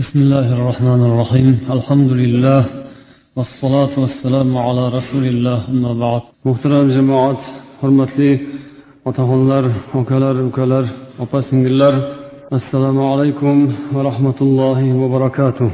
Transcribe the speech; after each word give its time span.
بسم 0.00 0.18
الله 0.24 0.48
الرحمن 0.58 1.00
الرحيم 1.08 1.58
الحمد 1.76 2.10
لله 2.22 2.60
والصلاة 3.36 3.94
والسلام 4.02 4.56
على 4.66 4.84
رسول 4.98 5.24
الله 5.32 5.58
أما 5.72 5.92
بعد 6.04 6.22
محترم 6.46 6.86
جماعة 6.96 7.40
hurmatli 7.80 8.30
otaxonlar 9.08 9.64
akalar 10.00 10.36
ukalar 10.48 10.84
opa 11.24 11.38
singillar 11.48 11.94
assalomu 12.56 13.02
alaykum 13.12 13.56
va 13.94 14.00
rahmatullohi 14.08 14.88
va 15.00 15.06
barakatuh 15.14 15.70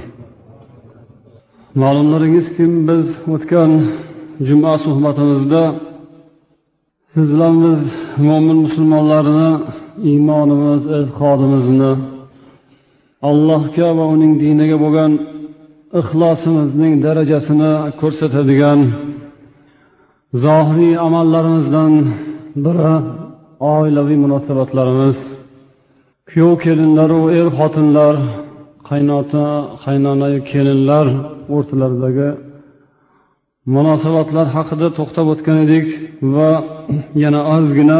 ma'lumlaringizki 1.82 2.64
biz 2.88 3.06
o'tgan 3.34 3.70
juma 4.48 4.72
suhbatimizda 4.84 5.62
siz 7.12 7.26
bilan 7.32 7.54
biz 7.64 7.80
mo'min 8.26 8.58
musulmonlarni 8.66 9.50
iymonimiz 10.10 10.82
e'tiqodimizni 10.96 11.92
allohga 13.29 13.89
va 13.97 14.05
uning 14.13 14.33
diniga 14.43 14.77
bo'lgan 14.83 15.11
ixlosimizning 15.99 16.93
darajasini 17.05 17.71
ko'rsatadigan 17.99 18.79
zohiriy 20.43 20.95
amallarimizdan 21.07 21.93
biri 22.65 22.93
oilaviy 23.75 24.17
munosabatlarimiz. 24.25 25.17
Kuyov 26.29 26.53
kelinlaru 26.63 27.21
er 27.39 27.47
xotinlar 27.57 28.15
qaynota 28.89 29.45
qaynonayu 29.85 30.39
kelinlar 30.51 31.07
o'rtalaridagi 31.55 32.29
munosabatlar 33.75 34.45
haqida 34.55 34.87
to'xtab 34.97 35.27
o'tgan 35.33 35.57
edik 35.65 35.85
va 36.35 36.51
yana 37.23 37.41
ozgina 37.55 37.99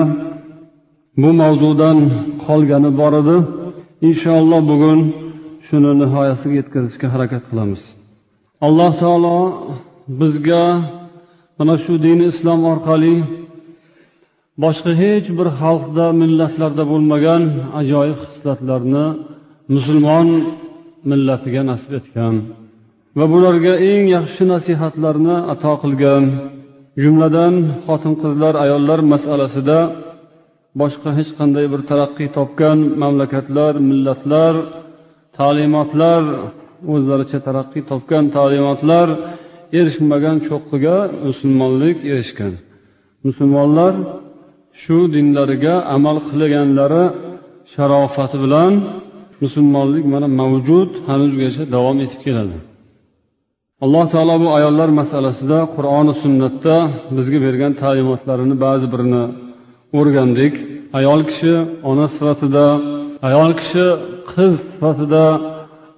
bu 1.21 1.29
mavzudan 1.41 1.97
qolgani 2.45 2.89
bor 2.99 3.13
edi. 3.21 3.37
Inshaalloh 4.05 4.61
bugun 4.71 4.99
shuni 5.67 5.91
nihoyasiga 6.01 6.55
yetkazishga 6.61 7.07
harakat 7.13 7.43
qilamiz. 7.49 7.81
Alloh 8.67 8.91
taolo 9.01 9.37
bizga 10.19 10.63
mana 11.57 11.75
shu 11.83 11.93
dini 12.05 12.25
islom 12.31 12.61
orqali 12.73 13.15
boshqa 14.63 14.91
hech 15.01 15.27
bir 15.37 15.47
xalqda 15.61 16.05
millatlarda 16.21 16.83
bo'lmagan 16.91 17.41
ajoyib 17.79 18.19
xislatlarni 18.25 19.05
musulmon 19.75 20.27
millatiga 21.09 21.61
nasib 21.71 21.91
etgan 21.99 22.35
va 23.17 23.25
bularga 23.33 23.73
eng 23.91 24.03
yaxshi 24.17 24.43
nasihatlarni 24.53 25.35
ato 25.53 25.73
qilgan. 25.83 26.23
Jumladan 27.03 27.53
xotin 27.85 28.13
qizlar 28.21 28.53
ayollar 28.63 28.99
masalasida 29.13 29.77
boshqa 30.79 31.09
hech 31.17 31.31
qanday 31.39 31.65
bir 31.73 31.81
taraqqiy 31.89 32.29
topgan 32.37 32.77
mamlakatlar 33.01 33.73
millatlar 33.89 34.53
ta'limotlar 35.37 36.21
o'zlaricha 36.93 37.39
taraqqiy 37.47 37.83
topgan 37.91 38.23
ta'limotlar 38.37 39.07
erishmagan 39.79 40.37
cho'qqiga 40.47 40.97
musulmonlik 41.27 41.97
erishgan. 42.11 42.53
Musulmonlar 43.27 43.93
shu 44.81 44.97
dinlariga 45.15 45.75
amal 45.95 46.17
qilganlari 46.27 47.05
sharofati 47.73 48.37
bilan 48.43 48.73
musulmonlik 49.43 50.05
mana 50.13 50.27
mavjud 50.41 50.89
hanuzgacha 51.07 51.63
davom 51.75 51.97
etib 52.05 52.19
keladi. 52.25 52.57
Alloh 53.83 54.05
taolo 54.13 54.35
bu 54.43 54.47
ayollar 54.57 54.89
masalasida 55.01 55.59
qur'oni 55.75 56.13
sunnatda 56.23 56.75
bizga 57.17 57.39
bergan 57.45 57.71
ta'limotlarini 57.81 58.55
ba'zi 58.65 58.87
birini 58.93 59.23
o'rgandik. 59.99 60.53
Ayol 60.99 61.21
kishi 61.29 61.53
ona 61.89 62.05
sifatida 62.15 62.65
ayol 63.27 63.51
kishi 63.59 63.85
qiz 64.31 64.53
sifatida 64.69 65.23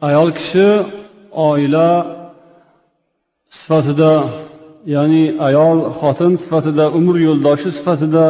ayol 0.07 0.29
kishi 0.39 0.67
oila 1.47 1.89
sifatida 3.59 4.11
ya'ni 4.95 5.23
ayol 5.47 5.77
xotin 5.99 6.33
sifatida 6.43 6.85
umr 6.99 7.15
yo'ldoshi 7.27 7.69
sifatida 7.77 8.25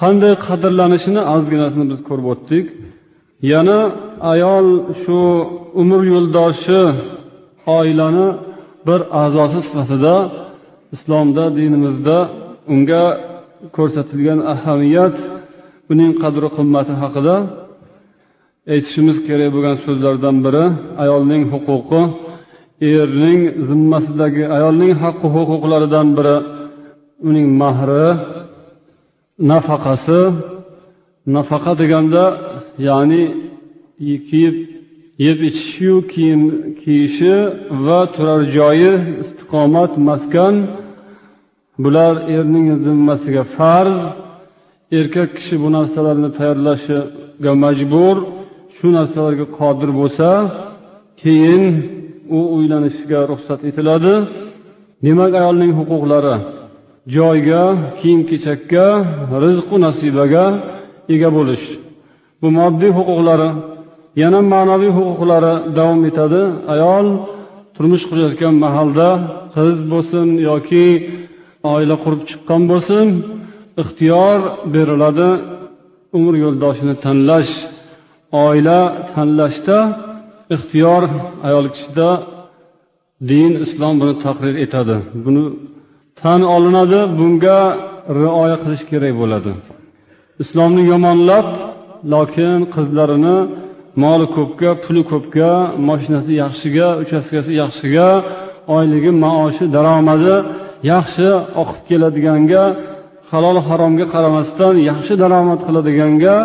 qanday 0.00 0.34
qadrlanishini 0.46 1.22
ozginasini 1.34 1.84
biz 1.90 2.00
ko'rib 2.08 2.26
o'tdik. 2.32 2.66
Yana 3.52 3.78
ayol 4.32 4.66
shu 5.02 5.18
umr 5.82 6.00
yo'ldoshi 6.12 6.80
oilani 7.78 8.28
bir 8.86 9.00
a'zosi 9.22 9.58
sifatida 9.68 10.14
islomda 10.94 11.44
dinimizda 11.58 12.16
unga 12.74 13.04
ko'rsatilgan 13.76 14.40
ahamiyat 14.54 15.16
uning 15.92 16.12
qadri 16.22 16.48
qimmati 16.56 16.94
haqida 17.02 17.36
aytishimiz 18.72 19.16
kerak 19.26 19.48
bo'lgan 19.54 19.76
so'zlardan 19.84 20.36
biri 20.44 20.64
ayolning 21.02 21.42
huquqi. 21.52 22.02
Erning 22.94 23.40
zimmasidagi 23.68 24.44
ayolning 24.56 24.92
haqqi 25.02 25.28
huquqlaridan 25.34 26.08
biri 26.16 26.36
uning 27.28 27.48
mahri 27.62 28.06
nafaqasi. 29.50 30.22
Nafaqa 31.36 31.72
deganda 31.80 32.24
ya'ni 32.88 33.22
kiyib 34.28 34.56
yeb 35.26 35.38
ichishiyu 35.48 35.96
kiyim 36.12 36.42
kiyishi 36.80 37.34
va 37.84 38.00
turar 38.14 38.40
joyi 38.56 38.92
istiqomat 39.22 39.92
maskan 40.08 40.54
bular 41.84 42.14
erning 42.36 42.66
zimmasiga 42.84 43.44
farz 43.56 43.98
erkak 44.98 45.30
kishi 45.36 45.54
bu 45.62 45.68
narsalarni 45.76 46.30
tayyorlashiga 46.38 47.52
majbur 47.64 48.16
shu 48.76 48.86
narsalarga 48.98 49.46
qodir 49.58 49.90
bo'lsa 50.00 50.28
keyin 51.22 51.64
u 52.36 52.38
uylanishiga 52.56 53.20
ruxsat 53.30 53.60
etiladi. 53.68 54.14
Demak 55.04 55.32
ayolning 55.40 55.72
huquqlari 55.78 56.34
joyga 57.14 57.62
kiyim 57.98 58.22
kechakka 58.30 58.86
rizqu 59.44 59.76
nasibaga 59.86 60.44
ega 61.14 61.28
bo'lish. 61.36 61.66
Bu 62.40 62.48
moddiy 62.58 62.92
huquqlari 62.98 63.50
yana 64.22 64.40
ma'naviy 64.52 64.92
huquqlari 64.98 65.54
davom 65.78 66.00
etadi. 66.10 66.42
Ayol 66.74 67.06
turmush 67.74 68.04
qurayotgan 68.10 68.54
mahalda 68.64 69.08
qiz 69.54 69.76
bo'lsin 69.92 70.26
yoki 70.48 70.86
oila 71.74 71.94
qurib 72.04 72.22
chiqqan 72.30 72.62
bo'lsin 72.70 73.06
ixtiyor 73.82 74.38
beriladi 74.74 75.30
umr 76.18 76.34
yo'ldoshini 76.44 76.94
tanlash 77.04 77.52
oila 78.44 78.80
tanlashda 79.14 79.78
ixtiyor 80.54 81.02
ayol 81.48 81.66
kishida 81.74 82.08
din 83.30 83.52
islom 83.64 83.94
buni 84.00 84.14
taqrir 84.24 84.54
etadi. 84.64 84.96
Buni 85.24 85.44
tan 86.20 86.40
olinadi 86.54 87.00
bunga 87.18 87.58
rioya 88.18 88.56
qilish 88.62 88.84
kerak 88.90 89.14
bo'ladi. 89.20 89.52
Islomni 90.42 90.82
yomonlab 90.92 91.46
lokin 92.12 92.58
qizlarini 92.74 93.36
moli 94.02 94.26
ko'pga 94.36 94.70
puli 94.84 95.02
ko'pga 95.12 95.50
moshinasi 95.88 96.32
yaxshiga 96.42 96.86
uchastkasi 97.02 97.52
yaxshiga 97.62 98.08
oyligi 98.76 99.10
maoshi 99.24 99.64
daromadi. 99.74 100.34
Yaxshi 100.92 101.28
oqib 101.62 101.80
keladiganga 101.88 102.64
halol 103.30 103.58
haromga 103.68 104.06
qaramasdan 104.14 104.74
yaxshi 104.90 105.14
daromad 105.22 105.60
qiladiganga 105.66 106.36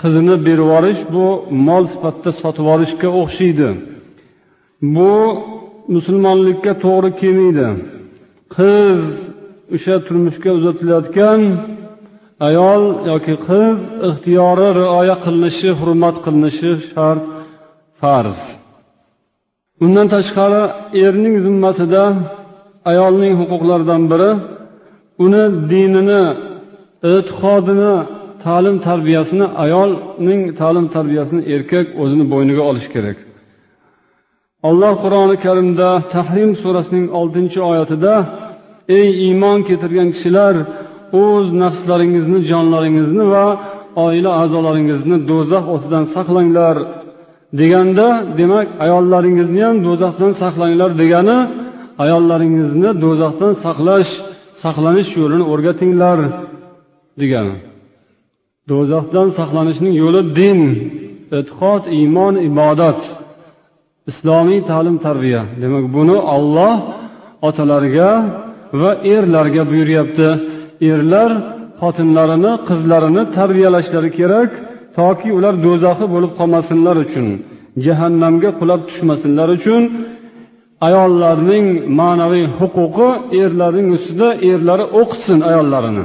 qizini 0.00 0.34
berib 0.46 0.62
yuborish 0.64 1.02
bu 1.14 1.26
mol 1.68 1.84
sifatida 1.92 2.30
sotib 2.42 2.66
olishga 2.74 3.08
o'xshaydi. 3.20 3.68
Bu 4.94 5.12
musulmonlikka 5.94 6.72
to'g'ri 6.84 7.10
kelmaydi. 7.20 7.68
Qiz 8.56 9.00
o'sha 9.74 9.96
turmushga 10.06 10.50
uzatilayotgan 10.58 11.40
ayol 12.48 12.82
yoki 13.10 13.34
qiz 13.48 13.76
ixtiyori 14.08 14.68
rioya 14.80 15.16
qilinishi 15.24 15.70
hurmat 15.80 16.16
qilinishi 16.24 16.70
shart 16.90 17.24
farz. 18.00 18.38
Undan 19.84 20.06
tashqari 20.14 20.62
erning 21.04 21.36
zimmasida 21.46 22.02
ayolning 22.90 23.34
huquqlaridan 23.40 24.02
biri 24.12 24.30
uni 25.24 25.44
dinini 25.70 26.22
e'tiqodini 27.12 27.94
ta'lim 28.44 28.76
tarbiyasini 28.86 29.46
ayolning 29.64 30.42
ta'lim 30.60 30.86
tarbiyasini 30.94 31.42
erkak 31.54 31.86
o'zini 32.02 32.24
bo'yniga 32.32 32.62
olishi 32.70 32.90
kerak. 32.94 33.18
Alloh 34.68 34.94
qur'oni 35.04 35.36
karimda 35.44 35.88
tahrim 36.14 36.50
surasining 36.62 37.06
oltinchi 37.20 37.60
oyatida 37.70 38.14
ey 38.98 39.08
iymon 39.26 39.58
keltirgan 39.68 40.08
kishilar 40.14 40.54
o'z 41.24 41.46
nafslaringizni 41.62 42.38
jonlaringizni 42.50 43.24
va 43.34 43.46
oila 44.06 44.30
a'zolaringizni 44.42 45.16
do'zax 45.30 45.64
o'tidan 45.74 46.04
saqlanglar 46.14 46.76
deganda 47.60 48.08
demak 48.38 48.66
ayollaringizni 48.84 49.60
ham 49.66 49.76
do'zaxdan 49.86 50.32
saqlanglar 50.42 50.90
degani 51.02 51.38
ayollaringizni 52.02 52.90
do'zaxdan 53.04 53.52
saqlash 53.64 54.10
saqlanish 54.62 55.10
yo'lini 55.20 55.44
o'rgatinglar 55.52 56.18
degani 57.20 57.56
do'zaxdan 58.70 59.28
saqlanishning 59.38 59.94
yo'li 60.02 60.20
din 60.40 60.58
e'tiqod 61.38 61.82
iymon 61.98 62.34
ibodat 62.48 63.00
islomiy 64.10 64.60
ta'lim 64.70 64.96
tarbiya. 65.06 65.42
Demak 65.62 65.84
buni 65.96 66.16
olloh 66.36 66.76
otalarga 67.48 68.10
va 68.80 68.90
erlarga 69.14 69.62
buyuryapti. 69.70 70.28
Erlar 70.92 71.30
xotinlarini 71.80 72.52
qizlarini 72.68 73.22
tarbiyalashlari 73.36 74.10
kerak 74.18 74.50
toki 74.98 75.28
ular 75.38 75.54
do'zaxi 75.66 76.06
bo'lib 76.14 76.32
qolmasinlar 76.38 76.96
uchun 77.04 77.26
jahannamga 77.84 78.50
qulab 78.60 78.80
tushmasinlar 78.88 79.48
uchun 79.58 79.82
ayollarning 80.86 81.66
ma'naviy 82.00 82.46
huquqi 82.58 83.08
erlarning 83.42 83.88
ustida 83.96 84.28
erlari 84.50 84.84
o'qitsin 85.00 85.40
ayollarini 85.50 86.04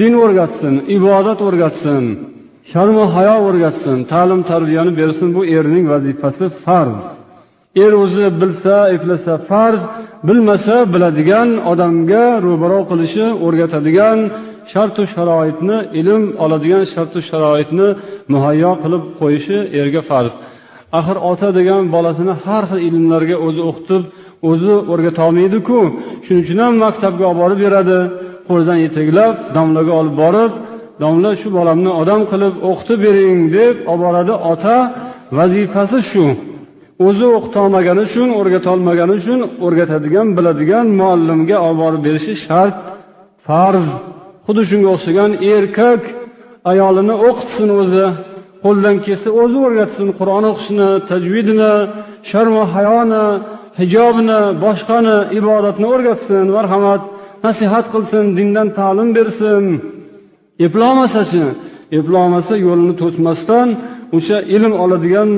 din 0.00 0.12
o'rgatsin 0.24 0.74
ibodat 0.96 1.38
o'rgatsin 1.48 2.04
sharmu 2.72 3.04
hayo 3.14 3.36
o'rgatsin 3.48 3.98
ta'lim 4.12 4.40
tarbiyani 4.50 4.92
bersin 5.00 5.28
bu 5.36 5.42
erning 5.56 5.84
vazifasi 5.92 6.46
farz. 6.64 7.00
Er 7.84 7.92
o'zi 8.02 8.26
bilsa 8.40 8.76
eplasa 8.96 9.34
farz 9.48 9.82
bilmasa 10.28 10.76
biladigan 10.92 11.48
odamga 11.72 12.24
ro'baro 12.46 12.80
qilishi 12.90 13.26
o'rgatadigan 13.46 14.18
shartu 14.72 15.02
sharoitni 15.14 15.78
ilm 16.00 16.22
oladigan 16.44 16.84
shartu 16.94 17.18
sharoitni 17.30 17.88
muhayyo 18.32 18.72
qilib 18.82 19.02
qo'yishi 19.20 19.58
erga 19.80 20.02
farz. 20.10 20.32
Axir 20.98 21.16
ota 21.30 21.48
degan 21.58 21.82
bolasini 21.94 22.34
har 22.44 22.64
xil 22.70 22.80
ilmlarga 22.88 23.36
o'zi 23.46 23.62
o'qitib 23.70 24.02
o'zi 24.50 24.74
o'rgata 24.92 25.20
olmaydiku 25.28 25.78
shuning 26.24 26.42
uchun 26.44 26.58
ham 26.64 26.74
maktabga 26.84 27.24
olib 27.30 27.38
borib 27.42 27.58
beradi. 27.64 27.98
Qo'lidan 28.48 28.78
yetaklab 28.84 29.34
domlaga 29.56 29.92
olib 30.00 30.14
borib 30.22 30.52
domla 31.02 31.30
shu 31.40 31.48
bolamni 31.58 31.90
odam 32.00 32.22
qilib 32.30 32.54
o'qitib 32.70 32.98
bering 33.06 33.38
deb 33.56 33.74
olib 33.90 34.02
boradi 34.04 34.34
ota. 34.52 34.76
Vazifasi 35.38 35.98
shu. 36.10 36.24
O'zi 37.06 37.26
o'qitolmagani 37.36 38.02
uchun 38.08 38.28
o'rgatolmagani 38.38 39.12
uchun 39.20 39.40
o'rgatadigan 39.64 40.28
biladigan 40.36 40.86
muallimga 41.00 41.56
olib 41.66 41.78
borib 41.84 42.00
berishi 42.06 42.34
shart 42.44 42.76
farz. 43.46 43.86
Xuddi 44.46 44.62
shunga 44.70 44.88
o'xshagan 44.94 45.30
erkak 45.54 46.02
ayolini 46.70 47.14
o'qitsin 47.28 47.68
o'zi. 47.80 48.06
Qo'ldan 48.64 48.96
kelsa 49.06 49.28
o'zi 49.42 49.58
o'rgatsin 49.66 50.08
qur'on 50.18 50.44
o'qishni 50.52 50.88
tajvidni 51.10 51.72
sharmu 52.30 52.62
hayoni 52.74 53.24
hijobni 53.80 54.40
boshqani 54.64 55.16
ibodatni 55.38 55.86
o'rgatsin 55.94 56.44
marhamat 56.56 57.02
nasihat 57.44 57.86
qilsin 57.92 58.24
dindan 58.38 58.68
ta'lim 58.78 59.08
bersin. 59.16 59.64
Eplolmasachi 60.66 61.44
eplolmasa 61.98 62.54
yo'lini 62.66 62.94
to'smasdan 63.02 63.68
o'sha 64.16 64.38
ilm 64.56 64.72
oladigan 64.84 65.30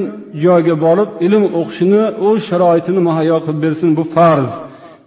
joyga 0.45 0.75
borib 0.85 1.11
ilm 1.27 1.45
o'qishini 1.61 2.03
o'z 2.27 2.39
sharoitini 2.49 3.01
muhayyo 3.09 3.37
qilib 3.45 3.61
bersin 3.65 3.91
bu 3.99 4.05
farz. 4.15 4.51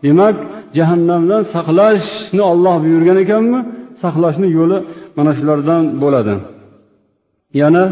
Demak 0.03 0.35
jahannamdan 0.77 1.43
saqlashni 1.55 2.41
olloh 2.51 2.75
buyurgan 2.85 3.17
ekanmi? 3.23 3.59
Saqlashni 4.03 4.47
yo'li 4.57 4.77
mana 5.17 5.31
shulardan 5.37 5.83
bo'ladi. 6.03 6.33
Yana 7.59 7.85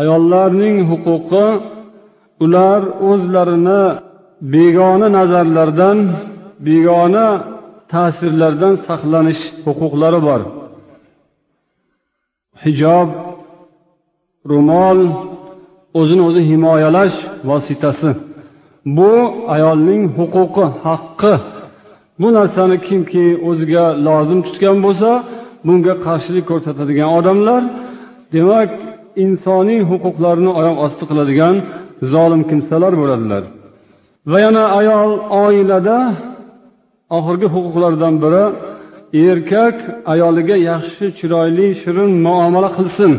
ayollarning 0.00 0.76
huquqi 0.90 1.46
ular 2.44 2.80
o'zlarini 3.10 3.82
begona 4.54 5.08
nazarlardan 5.18 5.98
begona 6.66 7.26
ta'sirlardan 7.92 8.74
saqlanish 8.86 9.42
huquqlari 9.64 10.20
bor. 10.28 10.40
Hijob 12.64 13.08
ro'mol 14.50 14.98
o'zini 16.00 16.22
o'zi 16.28 16.42
himoyalash 16.50 17.16
vositasi. 17.48 18.10
Bu 18.96 19.12
ayolning 19.54 20.02
huquqi 20.18 20.64
haqqi. 20.84 21.34
Bu 22.20 22.28
narsani 22.38 22.76
kimki 22.88 23.24
o'ziga 23.48 23.84
lozim 24.06 24.40
tutgan 24.46 24.76
bo'lsa 24.86 25.10
bunga 25.66 25.94
qarshilik 26.06 26.44
ko'rsatadigan 26.50 27.10
odamlar 27.18 27.62
demak 28.36 28.70
insoniy 29.24 29.80
huquqlarni 29.90 30.50
oyoq 30.60 30.76
osti 30.86 31.04
qiladigan 31.10 31.56
zolim 32.12 32.42
kimsalar 32.50 32.92
bo'ladilar. 33.00 33.42
Va 34.30 34.38
yana 34.44 34.64
ayol 34.80 35.10
oilada 35.44 35.98
oxirgi 37.16 37.48
huquqlardan 37.54 38.14
biri 38.24 38.44
erkak 39.30 39.76
ayoliga 40.12 40.56
yaxshi 40.70 41.06
chiroyli 41.18 41.68
shirin 41.82 42.10
muomala 42.26 42.70
qilsin. 42.78 43.12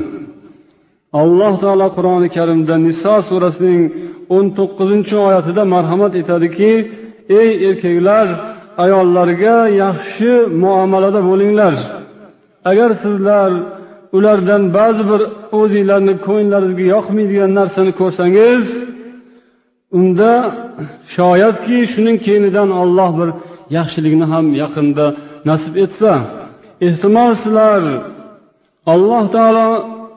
Alloh 1.21 1.53
taolo 1.63 1.87
qur'oni 1.97 2.29
karimda 2.37 2.75
niso 2.87 3.15
surasining 3.29 3.81
o'n 4.35 4.45
to'qqizinchi 4.57 5.15
oyatida 5.27 5.63
marhamat 5.73 6.13
etadiki 6.21 6.71
ey 7.39 7.49
erkaklar 7.67 8.27
ayollarga 8.83 9.57
yaxshi 9.83 10.31
muomalada 10.63 11.21
bo'linglar. 11.29 11.75
Agar 12.71 12.89
sizlar 13.03 13.51
ulardan 14.17 14.63
ba'zi 14.77 15.03
bir 15.11 15.21
o'zinglarni 15.59 16.13
ko'nglaringizga 16.27 16.85
yoqmaydigan 16.95 17.51
narsani 17.59 17.91
ko'rsangiz 17.99 18.65
unda 19.99 20.31
shoyatki 21.15 21.77
shuning 21.93 22.17
keyinidan 22.25 22.69
olloh 22.81 23.11
bir 23.19 23.29
yaxshilikni 23.77 24.25
ham 24.33 24.45
yaqinda 24.63 25.05
nasib 25.49 25.75
etsa 25.85 26.11
ehtimol 26.87 27.31
sizlar 27.43 27.81
alloh 28.93 29.23
taolo 29.35 29.69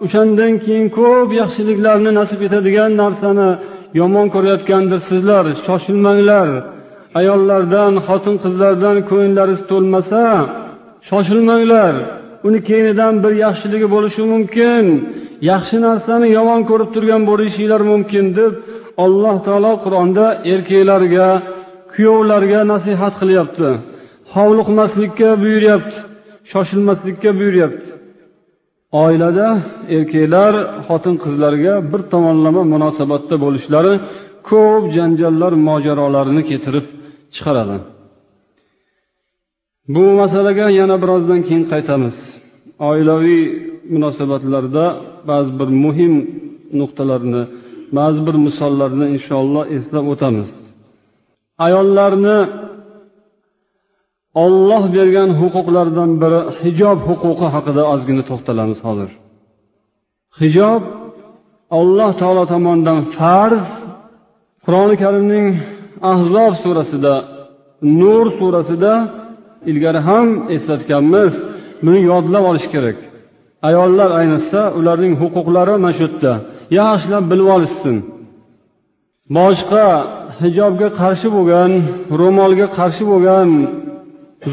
o'shandan 0.05 0.53
keyin 0.65 0.87
ko'p 0.99 1.29
yaxshiliklarni 1.41 2.11
nasib 2.21 2.41
etadigan 2.47 2.93
narsani 3.03 3.49
yomon 4.01 4.27
ko'rayotgandirsizlar 4.35 5.45
shoshilmanglar. 5.67 6.49
Ayollardan 7.21 7.93
xotin 8.07 8.37
qizlardan 8.45 8.97
ko'nglingiz 9.11 9.61
to'lmasa 9.71 10.23
shoshilmanglar. 11.09 11.95
Uni 12.47 12.61
keyinidan 12.69 13.15
bir 13.25 13.33
yaxshiligi 13.45 13.89
bo'lishi 13.95 14.23
mumkin. 14.33 14.85
Yaxshi 15.51 15.77
narsani 15.87 16.29
yomon 16.39 16.61
ko'rib 16.71 16.91
turgan 16.95 17.23
bo'lishinglar 17.31 17.83
mumkin 17.93 18.27
deb 18.39 18.53
alloh 19.05 19.37
taolo 19.47 19.73
qur'onda 19.85 20.27
erkaklarga 20.53 21.29
kuyovlarga 21.93 22.61
nasihat 22.73 23.15
qilyapti. 23.21 23.69
Hovliqmaslikka 24.35 25.29
buyuryapti 25.43 25.99
shoshilmaslikka 26.53 27.31
buyuryapti. 27.39 27.89
Oilada 29.05 29.49
erkaklar 29.97 30.55
xotin 30.87 31.15
qizlarga 31.25 31.75
bir 31.91 32.03
tomonlama 32.13 32.63
munosabatda 32.73 33.37
bo'lishlari 33.45 33.95
ko'p 34.51 34.83
janjallar 34.97 35.53
mojarolarni 35.69 36.43
keltirib 36.51 36.87
chiqaradi. 37.35 37.77
Bu 39.95 40.05
masalaga 40.21 40.67
yana 40.81 40.97
birozdan 41.03 41.41
keyin 41.47 41.65
qaytamiz. 41.73 42.17
Oilaviy 42.89 43.43
munosabatlarda 43.93 44.85
ba'zi 45.31 45.51
bir 45.59 45.69
muhim 45.85 46.15
nuqtalarni 46.81 47.43
ba'zi 47.99 48.21
bir 48.27 48.37
misollarni 48.47 49.07
inshaalloh 49.17 49.65
eslab 49.77 50.07
o'tamiz. 50.13 50.51
Ayollarni 51.67 52.39
olloh 54.45 54.85
bergan 54.97 55.31
huquqlardan 55.41 56.11
biri 56.23 56.41
hijob 56.63 56.99
huquqi 57.09 57.47
haqida 57.55 57.83
ozgina 57.93 58.23
to'xtalamiz 58.31 58.79
hozir. 58.87 59.11
Hijob 60.41 60.83
alloh 61.79 62.11
taolo 62.21 62.45
tomonidan 62.53 62.99
farz 63.17 63.67
qur'oni 64.65 64.97
karimning 65.03 65.47
ahzob 66.13 66.53
surasida 66.63 67.15
nur 68.01 68.25
surasida 68.39 68.93
ilgari 69.71 70.01
ham 70.09 70.29
eslatganmiz. 70.57 71.35
Buni 71.85 72.01
yodlab 72.11 72.45
olish 72.51 72.69
kerak. 72.75 72.99
Ayollar 73.69 74.11
ayniqsa 74.21 74.61
ularning 74.79 75.15
huquqlari 75.23 75.75
mana 75.85 75.93
shu 75.97 76.03
yerda. 76.07 76.33
Yaxshilab 76.79 77.25
bilib 77.31 77.49
olishsin. 77.57 77.97
Boshqa 79.37 79.87
hijobga 80.43 80.89
qarshi 81.01 81.29
bo'lgan 81.37 81.71
ro'molga 82.21 82.67
qarshi 82.79 83.05
bo'lgan 83.11 83.49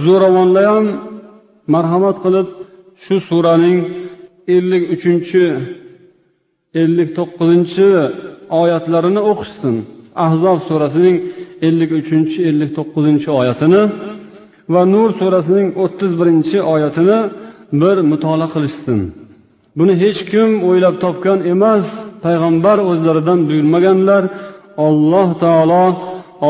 zo'ravonlar 0.03 0.65
ham 0.71 0.85
marhamat 1.73 2.17
qilib 2.23 2.47
shu 3.03 3.15
suraning 3.29 3.77
ellik 4.55 4.83
uchinchi 4.95 5.43
ellik 6.81 7.09
to'qqizinchi 7.17 7.87
oyatlarini 8.61 9.21
o'qishsin. 9.31 9.75
Ahzob 10.25 10.59
surasining 10.67 11.17
ellik 11.67 11.91
uchinchi 12.01 12.39
ellik 12.49 12.71
to'qqizinchi 12.77 13.29
oyatini 13.39 13.81
va 14.73 14.81
nur 14.93 15.09
surasining 15.19 15.69
o'ttiz 15.83 16.11
birinchi 16.19 16.57
oyatini 16.73 17.19
bir 17.81 17.97
mutolaa 18.11 18.49
qilishsin. 18.55 18.99
Buni 19.77 19.93
hech 20.03 20.19
kim 20.31 20.49
o'ylab 20.69 20.95
topgan 21.03 21.39
emas 21.53 21.85
payg'ambar 22.25 22.77
o'zlaridan 22.89 23.39
buyurmaganlar 23.49 24.23
alloh 24.87 25.29
taolo 25.43 25.85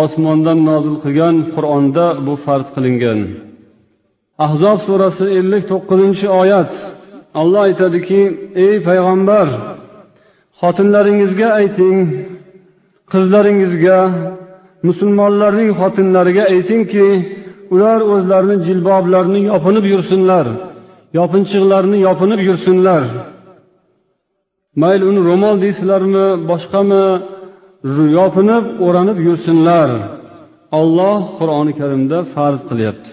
osmondan 0.02 0.60
nozil 0.70 0.96
qilgan 1.04 1.36
qur'onda 1.56 2.06
bu 2.26 2.34
farz 2.46 2.68
qilingan. 2.76 3.20
Ahzob 4.46 4.78
surasi 4.88 5.26
ellik 5.40 5.64
to'qqizinchi 5.72 6.28
oyat. 6.42 6.72
Alloh 7.42 7.62
aytadiki 7.68 8.22
ey 8.66 8.76
payg'ambar 8.88 9.48
xotinlaringizga 10.62 11.48
ayting 11.62 11.98
qizlaringizga 13.14 14.00
musulmonlarning 14.88 15.72
xotinlariga 15.80 16.44
aytingki 16.54 17.08
ular 17.76 18.00
o'zlarini 18.14 18.58
jilboblarini 18.68 19.40
yopinib 19.52 19.86
yursinlar 19.94 20.48
yopinchiqlarini 21.20 21.98
yopinib 22.08 22.42
yursinlar. 22.48 23.04
Mayli 24.82 25.04
uni 25.12 25.22
ro'mol 25.30 25.56
deysizlarmi 25.64 26.26
boshqami? 26.50 27.06
Yopinib 28.20 28.66
o'ranib 28.86 29.18
yursinlar. 29.28 29.90
Olloh 30.80 31.20
qur'oni 31.40 31.74
karimda 31.80 32.18
farz 32.34 32.62
qilyapti. 32.70 33.12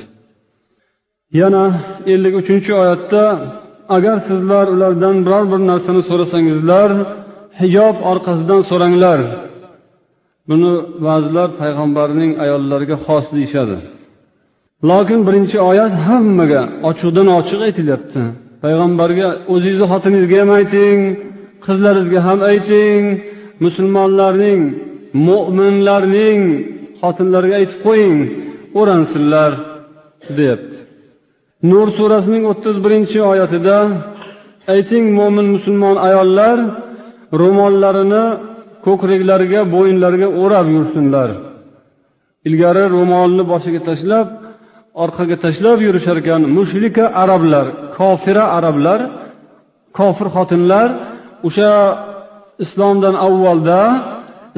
Yana 1.41 1.65
ellik 2.13 2.35
uchinchi 2.43 2.73
oyatda 2.83 3.23
agar 3.97 4.17
sizlar 4.29 4.67
ulardan 4.75 5.17
biror 5.27 5.45
bir 5.53 5.61
narsani 5.71 6.03
so'rasangizlar 6.09 6.91
hijob 7.61 7.97
orqasidan 8.11 8.61
so'ranglar. 8.71 9.21
Buni 10.49 10.73
ba'zilar 11.07 11.49
payg'ambarning 11.61 12.31
ayollariga 12.45 12.97
xos 13.07 13.25
deyishadi. 13.37 13.77
Lokin 14.89 15.21
birinchi 15.27 15.57
oyat 15.71 15.95
hammaga 16.07 16.63
ochiqdan 16.89 17.29
ochiq 17.39 17.61
aytilyapti. 17.69 18.21
Payg'ambarga 18.63 19.29
o'zingizni 19.53 19.87
xotiningizga 19.93 20.37
ham 20.43 20.51
ayting 20.59 20.99
qizlaringizga 21.65 22.21
ham 22.29 22.41
ayting 22.51 23.01
musulmonlarning 23.65 24.61
mo'minlarning 25.27 26.41
xotinlariga 27.01 27.57
aytib 27.61 27.79
qo'ying 27.87 28.17
o'ransinlar 28.81 29.51
deyapti. 30.39 30.77
Nur 31.71 31.87
surasining 31.99 32.45
o'ttiz 32.53 32.77
birinchi 32.85 33.19
oyatida 33.33 33.77
ayting 34.75 35.05
mo'min 35.19 35.47
musulmon 35.55 35.97
ayollar 36.09 36.57
ro'mollarini 37.41 38.25
ko'kraklariga 38.87 39.61
bo'yinlariga 39.75 40.29
o'rab 40.43 40.67
yursinlar. 40.77 41.31
Ilgari 42.49 42.85
ro'molni 42.97 43.43
boshiga 43.53 43.81
tashlab 43.89 44.27
orqaga 45.03 45.37
tashlab 45.45 45.79
yurishar 45.87 46.17
ekan 46.23 46.43
mushrika 46.57 47.05
arablar 47.23 47.67
kofira 47.99 48.45
arablar 48.59 49.01
kofir 49.99 50.29
xotinlar 50.37 50.89
o'sha 51.47 51.73
islomdan 52.65 53.15
avvalda 53.27 53.81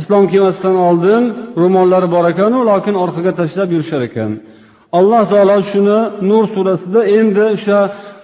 islom 0.00 0.24
kelmasdan 0.32 0.76
oldin 0.88 1.22
ro'mollari 1.62 2.08
bor 2.14 2.24
ekanu 2.32 2.58
lokin 2.70 2.94
orqaga 3.04 3.32
tashlab 3.40 3.68
yurishar 3.74 4.02
ekan. 4.08 4.30
Alloh 4.98 5.22
taolo 5.32 5.58
shuni 5.70 5.98
nur 6.30 6.44
surasida 6.54 7.00
endi 7.18 7.44
o'sha 7.54 7.78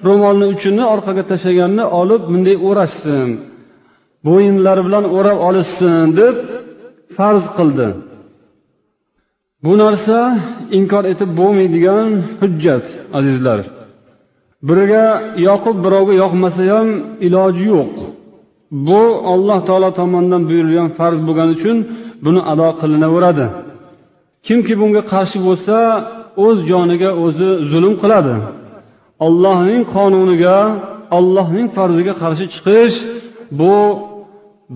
ro'molni 0.07 0.47
uchini 0.55 0.85
orqaga 0.95 1.23
tashlaganni 1.31 1.85
olib 2.01 2.23
bunday 2.31 2.57
o'rashsin 2.69 3.29
bo'yinlari 4.27 4.83
bilan 4.87 5.05
o'rab 5.17 5.39
olishsin 5.49 6.07
deb 6.21 6.35
farz 7.17 7.45
qildi. 7.59 7.89
Bu 9.65 9.73
narsa 9.83 10.19
inkor 10.79 11.05
etib 11.13 11.31
bo'lmaydigan 11.41 12.09
hujjat 12.41 12.85
azizlar. 13.19 13.61
Biriga 14.69 15.05
yoqib 15.49 15.77
birovga 15.85 16.15
yoqmasa 16.23 16.63
ham 16.73 16.89
iloji 17.27 17.65
yo'q. 17.75 17.93
Bu 18.87 19.03
alloh 19.33 19.59
taolo 19.69 19.91
tomonidan 20.01 20.43
buyurilgan 20.49 20.89
farz 20.99 21.19
bo'lgani 21.27 21.53
uchun 21.59 21.77
buni 22.25 22.41
ado 22.53 22.69
qilinaveradi. 22.81 23.47
Kimki 24.47 24.75
bunga 24.81 25.03
qarshi 25.13 25.39
bo'lsa 25.47 25.77
o'z 26.45 26.59
joniga 26.71 27.11
o'zi 27.25 27.51
zulm 27.71 27.95
qiladi. 28.03 28.35
Ollohning 29.27 29.83
qonuniga 29.95 30.59
ollohning 31.19 31.67
farziga 31.77 32.15
qarshi 32.23 32.45
chiqish 32.55 32.97
bu 33.59 33.75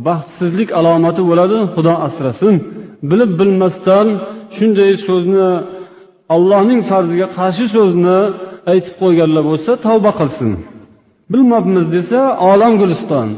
baxtsizlik 0.06 0.68
alomati 0.78 1.22
bo'ladi 1.30 1.58
xudo 1.74 1.94
asrasin. 2.06 2.54
Bilib 3.10 3.30
bilmasdan 3.40 4.06
shunday 4.56 4.92
so'zni 5.06 5.48
allohning 6.34 6.80
farziga 6.90 7.26
qarshi 7.38 7.66
so'zni 7.76 8.18
aytib 8.72 8.94
qo'yganlar 9.02 9.42
bo'lsa 9.50 9.70
tavba 9.86 10.12
qilsin. 10.20 10.50
Bilmabmiz 11.32 11.86
desa 11.96 12.20
olam 12.50 12.72
guliston. 12.80 13.28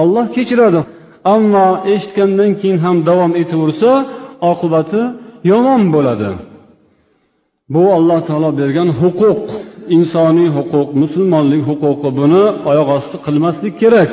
Olloh 0.00 0.26
kechiradi. 0.36 0.80
Ammo 1.34 1.68
eshitgandan 1.92 2.50
keyin 2.60 2.78
ham 2.84 2.96
davom 3.08 3.32
etaversa 3.42 3.90
oqibati 4.50 5.02
yomon 5.50 5.82
bo'ladi. 5.94 6.30
Bu 7.74 7.82
alloh 7.96 8.20
taolo 8.28 8.50
bergan 8.60 8.88
huquq 9.00 9.44
insoniy 9.96 10.48
huquq 10.56 10.88
musulmonlik 11.02 11.62
huquqi. 11.70 12.08
Buni 12.18 12.44
oyoq 12.70 12.88
osti 12.96 13.16
qilmaslik 13.26 13.74
kerak. 13.82 14.12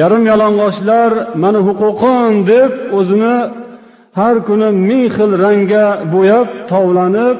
Yarim 0.00 0.22
yalang'ochlar 0.30 1.10
mani 1.42 1.60
huquqim 1.68 2.32
deb 2.52 2.72
o'zini 2.98 3.36
har 4.18 4.36
kuni 4.46 4.68
ming 4.88 5.06
xil 5.16 5.30
rangga 5.44 5.84
bo'yab 6.14 6.48
tovlanib 6.70 7.36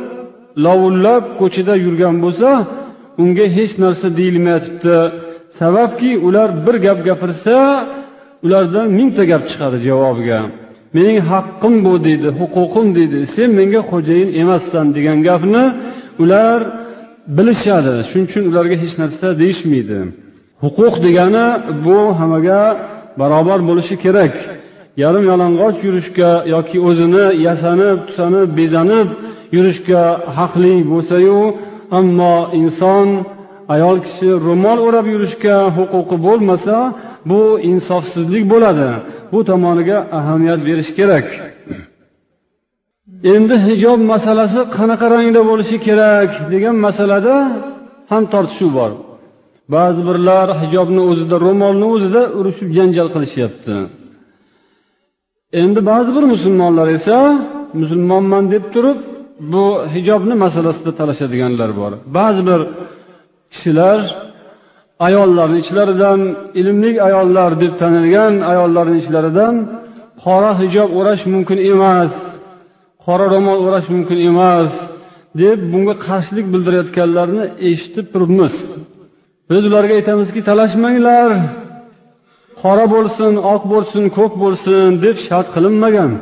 lovullab 0.65 1.25
ko'chada 1.41 1.75
yurgan 1.85 2.17
bo'lsa 2.25 2.51
unga 3.23 3.47
hech 3.57 3.73
narsa 3.83 4.07
deyilmayotibdi. 4.19 4.97
Sababki 5.59 6.11
ular 6.27 6.49
bir 6.67 6.77
gap 6.87 6.99
gapirsa 7.09 7.57
ulardan 8.45 8.87
mingta 8.99 9.25
gap 9.31 9.43
chiqadi 9.51 9.79
javobiga. 9.89 10.41
Mening 10.97 11.19
haqqim 11.31 11.75
bu 11.87 11.93
deydi 12.07 12.29
huquqim 12.41 12.87
deydi 12.99 13.19
sen 13.35 13.49
menga 13.59 13.83
xo'jayin 13.91 14.31
emassan 14.43 14.87
degan 14.97 15.19
gapni 15.29 15.65
ular 16.23 16.59
bilishadi. 17.37 17.95
Shuning 18.09 18.27
uchun 18.31 18.45
ularga 18.51 18.77
hech 18.83 18.95
narsa 19.03 19.27
deyishmaydi. 19.43 19.99
Huquq 20.63 20.95
degani 21.07 21.47
bu 21.85 21.99
hammaga 22.19 22.61
barobar 23.21 23.61
bo'lishi 23.69 23.97
kerak. 24.05 24.35
Yarim 25.03 25.25
yalang'och 25.33 25.77
yurishga 25.87 26.31
yoki 26.55 26.79
o'zini 26.89 27.25
yasanib 27.47 27.99
tusanib 28.09 28.49
bezanib 28.59 29.09
yurishga 29.57 30.03
haqli 30.39 30.75
bo'lsayu 30.93 31.41
ammo 31.99 32.37
inson 32.63 33.09
ayol 33.75 33.97
kishi 34.07 34.29
ro'mol 34.47 34.79
o'rab 34.87 35.07
yurishga 35.15 35.57
huquqi 35.77 36.17
bo'lmasa 36.27 36.77
bu 37.31 37.41
insofsizlik 37.73 38.45
bo'ladi. 38.53 38.89
Bu 39.33 39.39
tomoniga 39.51 39.99
ahamiyat 40.19 40.61
berish 40.69 40.91
kerak. 40.99 41.27
Endi 43.35 43.55
hijob 43.67 44.01
masalasi 44.13 44.61
qanaqa 44.77 45.07
rangda 45.15 45.41
bo'lishi 45.51 45.77
kerak 45.87 46.31
degan 46.53 46.77
masalada 46.87 47.35
ham 48.11 48.23
tortishuv 48.33 48.71
bor. 48.79 48.93
Ba'zi 49.75 50.01
birlar 50.09 50.49
hijobni 50.63 51.03
o'zida 51.11 51.37
ro'molni 51.47 51.87
o'zida 51.95 52.23
urushib 52.39 52.69
janjal 52.77 53.09
qilishyapti. 53.15 53.75
Endi 55.53 55.81
ba'zi 55.91 56.11
bir 56.17 56.25
musulmonlar 56.35 56.89
esa 56.99 57.19
musulmonman 57.81 58.45
deb 58.55 58.65
turib 58.75 58.99
bu 59.53 59.65
hijobni 59.95 60.35
masalasida 60.45 60.93
talashadiganlar 61.01 61.71
bor. 61.81 61.93
Ba'zi 62.19 62.43
bir 62.49 62.61
kishilar 63.53 64.01
ayollarni 65.07 65.59
ichlaridan 65.65 66.21
ilmli 66.61 66.91
ayollar 67.09 67.51
deb 67.63 67.73
tanilgan 67.83 68.35
ayollarni 68.53 68.97
ichlaridan 69.03 69.55
qora 70.25 70.53
hijob 70.61 70.91
o'rash 70.99 71.25
mumkin 71.35 71.59
emas 71.73 72.13
qora 73.05 73.27
ro'mol 73.35 73.59
o'rash 73.67 73.89
mumkin 73.95 74.19
emas 74.31 74.73
deb 75.43 75.59
bunga 75.73 75.95
qarshilik 76.07 76.47
bildirayotganlarni 76.55 77.45
eshitib 77.71 78.07
turibmiz. 78.13 78.55
Biz 79.51 79.63
ularga 79.69 79.93
aytamizki 79.99 80.41
talashmanglar 80.49 81.31
qora 82.61 82.87
bo'lsin 82.95 83.33
oq 83.55 83.63
bo'lsin 83.73 84.05
ko'k 84.19 84.33
bo'lsin 84.43 84.89
deb 85.05 85.17
shart 85.27 85.49
qilinmagan. 85.55 86.13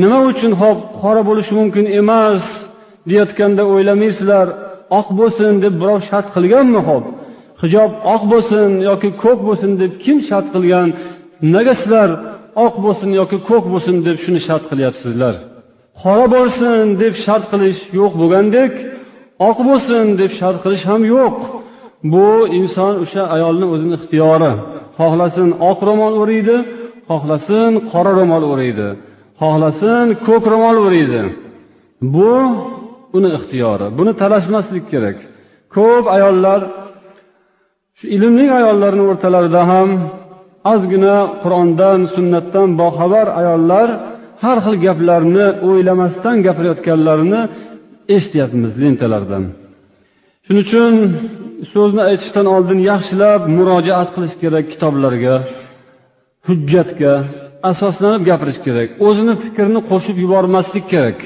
Nima 0.00 0.18
uchun 0.30 0.52
hop 0.62 0.78
qora 1.02 1.22
bo'lishi 1.28 1.52
mumkin 1.60 1.84
emas 2.00 2.42
deyayotganda 3.08 3.62
o'ylamaysizlar 3.72 4.46
oq 4.98 5.08
bo'lsin 5.18 5.52
deb 5.64 5.74
birov 5.80 6.00
shart 6.08 6.26
qilganmi 6.34 6.80
hop 6.88 7.04
hijob 7.62 7.90
oq 8.14 8.22
bo'lsin 8.32 8.68
yoki 8.88 9.10
ko'k 9.24 9.40
bo'lsin 9.48 9.70
deb 9.82 9.92
kim 10.04 10.18
shart 10.28 10.46
qilgan? 10.54 10.88
Nega 11.54 11.74
sizlar 11.80 12.10
oq 12.64 12.74
bo'lsin 12.84 13.10
yoki 13.20 13.38
ko'k 13.48 13.64
bo'lsin 13.72 13.96
deb 14.06 14.16
shuni 14.24 14.40
shart 14.46 14.64
qilyapsizlar? 14.70 15.34
Qora 16.02 16.26
bo'lsin 16.36 16.82
deb 17.02 17.14
shart 17.24 17.44
qilish 17.52 17.80
yo'q 17.98 18.12
bo'lgandek 18.20 18.72
oq 19.48 19.58
bo'lsin 19.68 20.04
deb 20.20 20.32
shart 20.38 20.58
qilish 20.64 20.84
ham 20.90 21.02
yo'q. 21.14 21.36
Bu 22.12 22.26
inson 22.58 22.94
o'sha 23.04 23.22
ayolni 23.36 23.66
o'zini 23.74 23.94
ixtiyori. 23.98 24.52
Xohlasin 24.98 25.48
oq 25.70 25.78
ro'mol 25.88 26.14
o'raydi 26.22 26.56
xohlasin 27.10 27.72
qora 27.90 28.12
ro'mol 28.18 28.44
o'raydi 28.52 28.88
xohlasin 29.42 30.06
ko'k 30.26 30.44
ro'mol 30.52 30.76
o'raydi 30.86 31.22
bu 32.14 32.32
uni 33.16 33.28
ixtiyori 33.36 33.86
buni 33.98 34.12
talashmaslik 34.22 34.84
kerak. 34.92 35.18
Ko'p 35.74 36.04
ayollar 36.16 36.60
shu 37.98 38.04
ilmli 38.16 38.46
ayollarni 38.58 39.02
o'rtalarida 39.10 39.62
ham 39.72 39.88
ozgina 40.72 41.16
qur'ondan 41.42 42.00
sunnatdan 42.14 42.68
boxabar 42.80 43.26
ayollar 43.40 43.88
har 44.42 44.58
xil 44.64 44.76
gaplarni 44.86 45.46
o'ylamasdan 45.68 46.36
gapirayotganlarini 46.46 47.40
eshityapmiz 48.16 48.72
lentalardan 48.82 49.44
shuning 50.46 50.62
uchun 50.66 50.94
so'zni 51.72 52.02
aytishdan 52.10 52.46
oldin 52.54 52.78
yaxshilab 52.90 53.42
murojaat 53.56 54.08
qilish 54.14 54.36
kerak 54.42 54.64
kitoblarga 54.72 55.34
hujjatga 56.48 57.12
asoslanib 57.70 58.22
gapirish 58.30 58.60
kerak. 58.66 58.88
O'zini 59.06 59.34
fikrini 59.42 59.80
qo'shib 59.90 60.16
yubormaslik 60.24 60.84
kerak. 60.92 61.18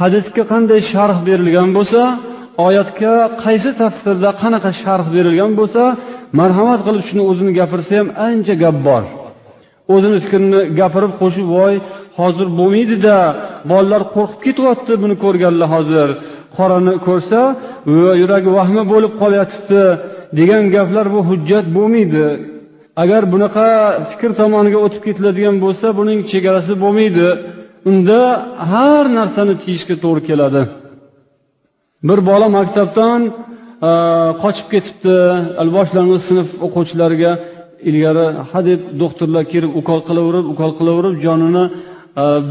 Hadisga 0.00 0.42
qanday 0.52 0.80
sharh 0.92 1.18
berilgan 1.28 1.68
bo'lsa 1.76 2.00
oyatga 2.66 3.14
qaysi 3.44 3.70
tafsirda 3.82 4.30
qanaqa 4.42 4.70
sharh 4.82 5.06
berilgan 5.16 5.52
bo'lsa 5.60 5.82
marhamat 6.40 6.80
qilib 6.86 7.04
shuni 7.08 7.22
o'zini 7.30 7.52
gapirsa 7.60 7.92
ham 7.98 8.08
ancha 8.28 8.54
gap 8.62 8.76
bor. 8.88 9.02
O'zini 9.94 10.18
fikrini 10.24 10.60
gapirib 10.80 11.12
qo'shib 11.20 11.46
voy 11.58 11.74
hozir 12.18 12.48
bo'lmaydida 12.58 13.16
bolalar 13.70 14.02
qo'rqib 14.14 14.40
ketyapti 14.46 14.92
buni 15.02 15.14
ko'rganlar 15.24 15.68
hozir. 15.76 16.08
Qorani 16.58 16.94
ko'rsa 17.06 17.40
yuragi 18.22 18.50
vahma 18.58 18.82
bo'lib 18.92 19.12
qolyotibdi 19.22 19.82
degan 20.38 20.64
gaplar 20.74 21.06
bu 21.14 21.20
hujjat 21.30 21.66
bo'lmaydi. 21.76 22.26
Agar 23.02 23.22
bunaqa 23.34 23.66
fikr 24.10 24.30
tomoniga 24.40 24.78
o'tib 24.86 25.02
ketiladigan 25.06 25.56
bo'lsa 25.64 25.86
buning 25.98 26.18
chegarasi 26.30 26.74
bo'lmaydi. 26.84 27.28
Unda 27.90 28.20
har 28.70 29.04
narsani 29.18 29.54
tiyishga 29.62 29.96
to'g'ri 30.04 30.22
keladi. 30.28 30.62
Bir 32.08 32.18
bola 32.30 32.48
maktabdan 32.58 33.20
e, 33.88 33.90
qochib 34.42 34.66
ketibdi 34.72 35.16
boshlang'ich 35.76 36.22
sinf 36.28 36.48
o'quvchilariga 36.66 37.32
ilgari 37.88 38.26
hadeb 38.52 38.80
doktorlar 39.02 39.44
kelib 39.52 39.72
ukol 39.80 40.00
qilaverib 40.08 40.46
ukol 40.52 40.72
qilaverib 40.78 41.16
jonini 41.24 41.64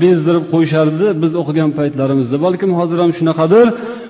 bezdirib 0.02 0.46
qo'yishardi. 0.54 1.08
Biz 1.24 1.32
o'qigan 1.42 1.70
paytlarimizda. 1.80 2.38
Balkim 2.46 2.72
hozir 2.80 2.98
ham 3.04 3.12
shunaqadir. 3.18 3.68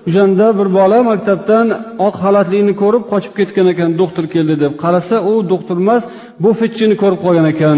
O'shanda 0.07 0.47
bir 0.59 0.67
bola 0.79 0.99
maktabdan 1.11 1.65
oq 2.07 2.15
xalatlikni 2.23 2.73
ko'rib 2.81 3.03
qochib 3.11 3.33
ketgan 3.39 3.67
ekan 3.73 3.89
doktor 4.01 4.25
keldi 4.33 4.55
deb 4.63 4.73
qarasa 4.83 5.15
u 5.31 5.33
doktor 5.51 5.77
emas 5.83 6.03
bufetchini 6.43 6.95
ko'rib 7.01 7.19
qolgan 7.25 7.47
ekan. 7.53 7.77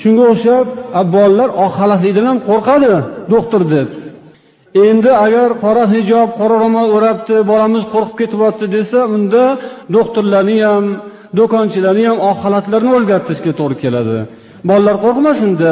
Shunga 0.00 0.24
o'xshab 0.32 0.66
bolalar 1.16 1.50
oq 1.64 1.72
xalatlikdan 1.80 2.26
ham 2.30 2.38
qo'rqadi 2.48 2.92
doktor 3.34 3.62
deb. 3.74 3.88
Endi 4.88 5.10
agar 5.26 5.50
qora 5.64 5.84
hijob 5.94 6.28
qora 6.38 6.56
ro'mol 6.64 6.88
o'rabdi 6.96 7.36
bolamiz 7.50 7.82
qo'rqib 7.94 8.16
ketyapti 8.20 8.66
desa 8.76 9.00
unda 9.14 9.44
doktorlarni 9.96 10.58
ham 10.68 10.84
do'konchilarni 11.38 12.04
ham 12.10 12.18
oq 12.28 12.36
xalatlarini 12.44 12.92
o'zgartirishga 12.98 13.52
to'g'ri 13.60 13.76
keladi. 13.84 14.16
Bolalar 14.68 14.96
qo'rqmasinda. 15.04 15.70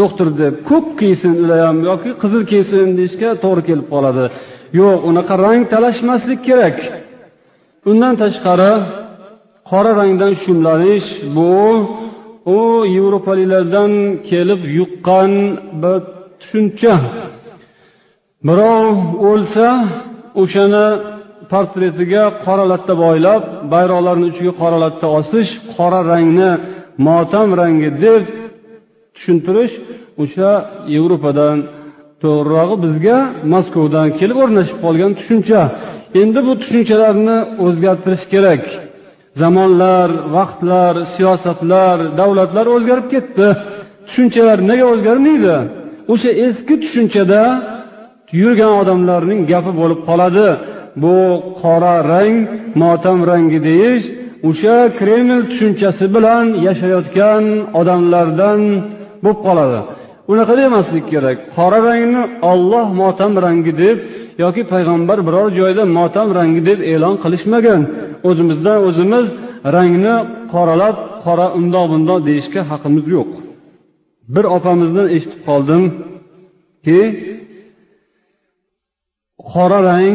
Doktor 0.00 0.28
deb 0.40 0.54
ko'k 0.70 0.86
kiysin 1.00 1.32
ular 1.42 1.60
ham 1.66 1.78
yoki 1.90 2.10
qizil 2.22 2.42
kiysin 2.52 2.86
deyishga 2.98 3.30
to'g'ri 3.44 3.62
kelib 3.68 3.86
qoladi. 3.94 4.24
Yo'q 4.80 4.98
unaqa 5.10 5.34
rang 5.44 5.62
talashmaslik 5.72 6.40
kerak. 6.48 6.76
Undan 7.90 8.14
tashqari 8.22 8.72
qora 9.70 9.92
rangdan 10.00 10.32
shumlanish 10.42 11.08
bu 11.36 11.52
u 12.56 12.58
yevropaliklardan 12.96 13.92
kelib 14.30 14.60
yuqqan 14.78 15.32
bir 15.82 15.98
tushuncha. 16.40 16.94
Birov 18.46 18.94
o'lsa 19.30 19.68
o'shani 20.42 20.86
portretiga 21.52 22.24
qora 22.44 22.64
latta 22.72 22.94
boylab 23.04 23.42
bayroqlarni 23.74 24.26
uchiga 24.30 24.52
qora 24.62 24.78
latta 24.84 25.06
osish 25.18 25.50
qora 25.76 26.00
rangni 26.12 26.50
motam 27.06 27.48
rangi 27.60 27.90
deb 28.04 28.22
tushuntirish 29.18 29.74
o'sha 30.22 30.50
yevropadan 30.94 31.56
to'g'rirog'i 32.22 32.76
bizga 32.84 33.18
moskvadan 33.52 34.08
kelib 34.18 34.38
o'rnashib 34.44 34.78
qolgan 34.84 35.12
tushuncha. 35.18 35.60
Endi 36.20 36.40
bu 36.46 36.52
tushunchalarni 36.62 37.38
o'zgartirish 37.66 38.24
kerak. 38.32 38.62
Zamonlar 39.40 40.08
vaqtlar 40.36 40.94
siyosatlar 41.14 41.96
davlatlar 42.20 42.66
o'zgarib 42.76 43.06
ketdi. 43.14 43.46
Tushunchalar 44.06 44.58
nega 44.70 44.86
o'zgarmaydi? 44.94 45.56
O'sha 46.12 46.30
eski 46.46 46.74
tushunchada 46.82 47.42
yurgan 48.40 48.72
odamlarning 48.80 49.40
gapi 49.52 49.72
bo'lib 49.80 50.00
qoladi. 50.08 50.48
Bu 51.02 51.16
qora 51.62 51.96
rang 52.12 52.36
motam 52.82 53.18
rangi 53.30 53.60
deyish 53.68 54.04
o'sha 54.48 54.76
kreml 54.98 55.42
tushunchasi 55.50 56.06
bilan 56.14 56.46
yashayotgan 56.66 57.44
odamlardan 57.80 58.60
bo'lib 59.24 59.40
qoladi. 59.46 59.80
Unaqa 60.32 60.54
demaslik 60.62 61.04
kerak. 61.12 61.36
Qora 61.56 61.78
rangni 61.88 62.22
olloh 62.50 62.86
motam 63.00 63.32
rangi 63.44 63.72
deb 63.82 63.96
yoki 64.42 64.62
payg'ambar 64.72 65.18
biror 65.28 65.48
joyda 65.58 65.82
motam 65.98 66.28
rangi 66.38 66.60
deb 66.68 66.78
e'lon 66.92 67.14
qilishmagan. 67.24 67.80
O'zimizdan 68.28 68.78
o'zimiz 68.88 69.26
rangni 69.74 70.14
qoralab 70.52 70.96
qora 71.24 71.46
undoq 71.58 71.86
bundoq 71.92 72.18
deyishga 72.28 72.62
haqqimiz 72.70 73.04
yo'q. 73.16 73.30
Bir 74.34 74.44
opamizdan 74.56 75.06
eshitib 75.16 75.40
qoldimki 75.48 77.00
qora 79.52 79.78
rang 79.90 80.14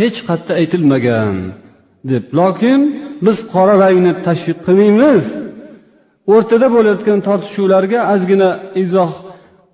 hech 0.00 0.18
qayerda 0.28 0.52
aytilmagan 0.60 1.34
deb. 2.10 2.24
Lokin 2.38 2.80
biz 3.26 3.38
qora 3.54 3.74
rangni 3.84 4.12
tashviq 4.26 4.58
qilmaymiz. 4.66 5.24
o'rtada 6.32 6.66
bo'layotgan 6.74 7.18
tortishuvlarga 7.26 8.00
ozgina 8.14 8.50
izoh 8.82 9.10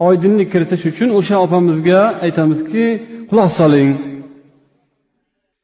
oydinlik 0.09 0.49
kiritish 0.53 0.85
uchun 0.91 1.11
o'sha 1.19 1.37
opamizga 1.47 2.01
aytamizki 2.25 2.85
quloq 3.31 3.51
soling. 3.61 3.91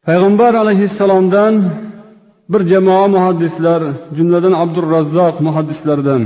Payg'ambar 0.07 0.53
alayhissalomdan 0.63 1.55
bir 2.53 2.63
jamoa 2.73 3.07
muhaddislar 3.17 3.81
jumladan 4.17 4.55
abdurrazzoq 4.63 5.35
muhaddislardan 5.47 6.23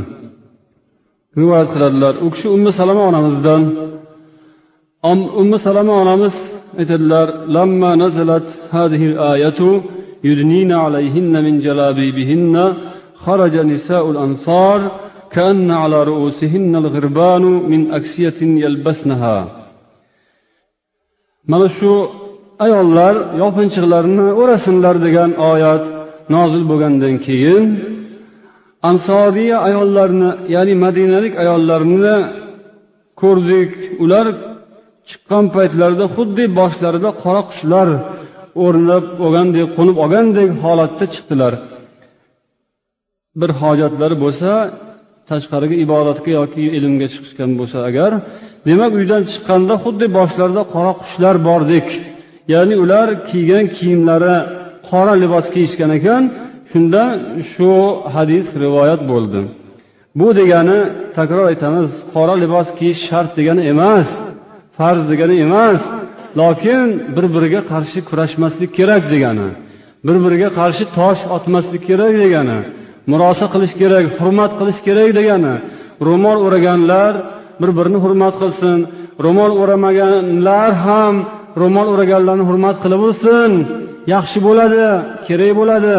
rivoyat 1.39 1.69
qiladilar. 1.75 2.15
U 2.27 2.29
kishi 2.35 2.47
ummi 2.57 2.71
salama 2.81 3.03
onamizdan. 3.11 3.63
Ummi 5.43 5.59
salama 5.67 5.95
onamiz 6.03 6.35
aytadilar 6.81 7.29
lamma 7.57 7.91
nazalat 8.03 8.47
hadhihi 8.77 9.09
ayatu 9.33 9.69
yudnina 10.29 10.77
alayhinna 10.87 11.39
min 11.47 11.55
jalabibihinna 11.67 12.65
خرج 13.26 13.56
نساء 13.74 14.06
الأنصار 14.14 14.80
كأن 15.34 15.70
على 15.82 15.98
رؤوسهن 16.10 16.74
الغربان 16.82 17.44
من 17.72 17.82
أكسية 17.98 18.40
يلبسنها 18.64 19.38
mana 21.52 21.70
shu 21.78 21.92
ayollar 22.66 23.16
yopinchiqlarini 23.42 24.28
o'rasinlar 24.42 24.96
degan 25.06 25.32
oyat 25.52 25.84
nozil 26.36 26.64
bo'lgandan 26.72 27.16
keyin 27.26 27.64
ansoriya 28.90 29.58
ayollarni 29.68 30.30
ya'ni 30.56 30.74
madinalik 30.86 31.34
ayollarni 31.44 32.16
ko'rdik 33.22 33.72
ular 34.04 34.26
chiqqan 35.10 35.46
paytlarida 35.56 36.06
xuddi 36.16 36.44
boshlarida 36.60 37.10
qora 37.24 37.42
qushlar 37.50 37.88
o'rnab 38.66 39.06
olgandek 39.26 39.68
qo'nib 39.78 39.98
olgandek 40.04 40.50
holatda 40.64 41.06
chiqdilar 41.14 41.54
Bir 43.39 43.51
hojatlari 43.63 44.17
bo'lsa 44.25 44.51
tashqariga 45.31 45.77
ibodatga 45.85 46.31
yoki 46.39 46.63
ilmga 46.79 47.07
chiqishgan 47.13 47.51
bo'lsa 47.61 47.79
agar 47.89 48.11
demak 48.69 48.93
uydan 48.99 49.23
chiqqanda 49.31 49.75
xuddi 49.85 50.07
boshlarida 50.19 50.63
qora 50.75 50.93
qushlar 51.03 51.37
bordek. 51.49 51.87
Ya'ni 52.55 52.75
ular 52.85 53.09
kiygan 53.31 53.65
kiyimlari 53.77 54.37
qora 54.89 55.15
libos 55.23 55.47
kiyishgan 55.55 55.91
ekan 55.99 56.23
shunda 56.71 57.03
shu 57.53 57.71
hadis 58.15 58.47
rivoyat 58.65 59.03
bo'ldi. 59.13 59.41
Bu 60.19 60.29
degani 60.41 60.79
takror 61.17 61.45
aytamiz 61.53 61.91
qora 62.15 62.35
libos 62.45 62.69
kiyish 62.79 63.01
shart 63.09 63.31
degani 63.39 63.63
emas 63.73 64.09
farz 64.77 65.03
degani 65.13 65.35
emas 65.47 65.81
lokin 66.41 66.87
bir 67.17 67.27
biriga 67.35 67.61
qarshi 67.73 67.99
kurashmaslik 68.09 68.71
kerak 68.79 69.03
degani 69.13 69.49
bir 70.07 70.17
biriga 70.25 70.49
qarshi 70.61 70.85
tosh 70.99 71.21
otmaslik 71.37 71.83
kerak 71.91 72.15
degani 72.25 72.59
murosa 73.11 73.47
qilish 73.53 73.75
kerak 73.81 74.05
hurmat 74.19 74.53
qilish 74.59 74.81
kerak 74.87 75.11
degani. 75.19 75.55
Ro'mol 76.09 76.39
o'raganlar 76.47 77.13
bir 77.61 77.71
birini 77.79 77.99
hurmat 78.05 78.35
qilsin. 78.43 78.79
Ro'mol 79.25 79.53
o'ramaganlar 79.63 80.71
ham 80.87 81.15
ro'mol 81.63 81.87
o'raganlarni 81.93 82.45
hurmat 82.49 82.77
qilaversin 82.83 83.51
yaxshi 84.15 84.39
bo'ladi 84.47 84.85
kerak 85.27 85.53
bo'ladi. 85.61 85.97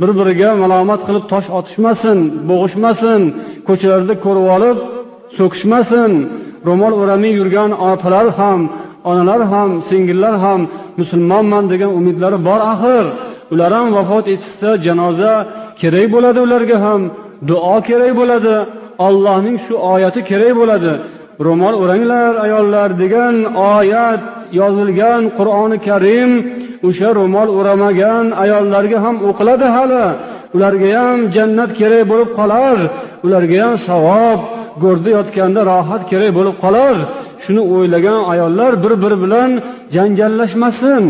Bir 0.00 0.10
biriga 0.18 0.50
malomat 0.62 1.00
qilib 1.06 1.24
tosh 1.32 1.48
otishmasin 1.58 2.18
bo'g'ishmasin 2.48 3.20
ko'chalarda 3.68 4.14
ko'rib 4.24 4.46
olib 4.56 4.78
so'kishmasin. 5.38 6.10
Ro'mol 6.68 6.92
o'ramay 7.00 7.32
yurgan 7.40 7.70
opalar 7.90 8.26
ham 8.38 8.60
onalar 9.10 9.40
ham 9.52 9.70
singillar 9.88 10.34
ham 10.44 10.60
musulmonman 11.00 11.64
degan 11.72 11.90
umidlari 11.98 12.38
bor 12.48 12.60
axir. 12.72 13.04
Ular 13.52 13.70
ham 13.78 13.88
vafot 13.98 14.26
etishsa 14.34 14.70
janoza 14.86 15.32
kerak 15.80 16.06
bo'ladi 16.14 16.38
ularga 16.46 16.76
ham 16.84 17.00
duo 17.48 17.76
kerak 17.88 18.12
bo'ladi 18.20 18.54
ollohning 19.06 19.56
shu 19.64 19.74
oyati 19.92 20.20
kerak 20.30 20.54
bo'ladi. 20.60 20.92
Ro'mol 21.46 21.74
o'ranglar 21.82 22.32
ayollar 22.44 22.88
degan 23.02 23.34
oyat 23.74 24.22
yozilgan 24.60 25.22
qur'oni 25.38 25.78
karim 25.88 26.30
o'sha 26.88 27.08
ro'mol 27.20 27.48
o'ramagan 27.58 28.24
ayollarga 28.42 28.98
ham 29.04 29.16
o'qiladi 29.28 29.66
hali. 29.76 30.06
Ularga 30.56 30.88
ham 31.04 31.18
jannat 31.36 31.70
kerak 31.80 32.04
bo'lib 32.10 32.30
qolar 32.38 32.78
ularga 33.26 33.58
ham 33.64 33.74
savob 33.88 34.40
go'rda 34.82 35.10
yotganda 35.18 35.60
rohat 35.70 36.02
kerak 36.10 36.30
bo'lib 36.38 36.56
qolar. 36.64 36.96
Shuni 37.44 37.62
o'ylagan 37.74 38.20
ayollar 38.32 38.72
bir 38.84 38.92
biri 39.02 39.16
bilan 39.24 39.50
janjallashmasin. 39.94 41.04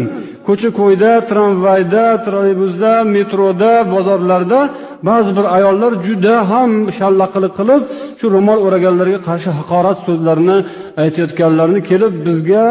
Ko'cha 0.47 0.71
ko'yda 0.81 1.11
tramvayda 1.31 2.05
trolleybusda 2.25 2.93
metroda 3.15 3.73
bozorlarda 3.95 4.61
ba'zi 5.09 5.31
bir 5.39 5.47
ayollar 5.57 5.93
juda 6.07 6.35
ham 6.51 6.71
shallaqlik 6.99 7.53
qilib 7.59 7.83
shu 8.19 8.27
ro'mol 8.35 8.59
o'raganlarga 8.67 9.19
qarshi 9.29 9.51
haqorat 9.59 9.99
so'zlarini 10.07 10.59
aytayotganlarini 11.03 11.81
kelib 11.91 12.13
bizga 12.27 12.65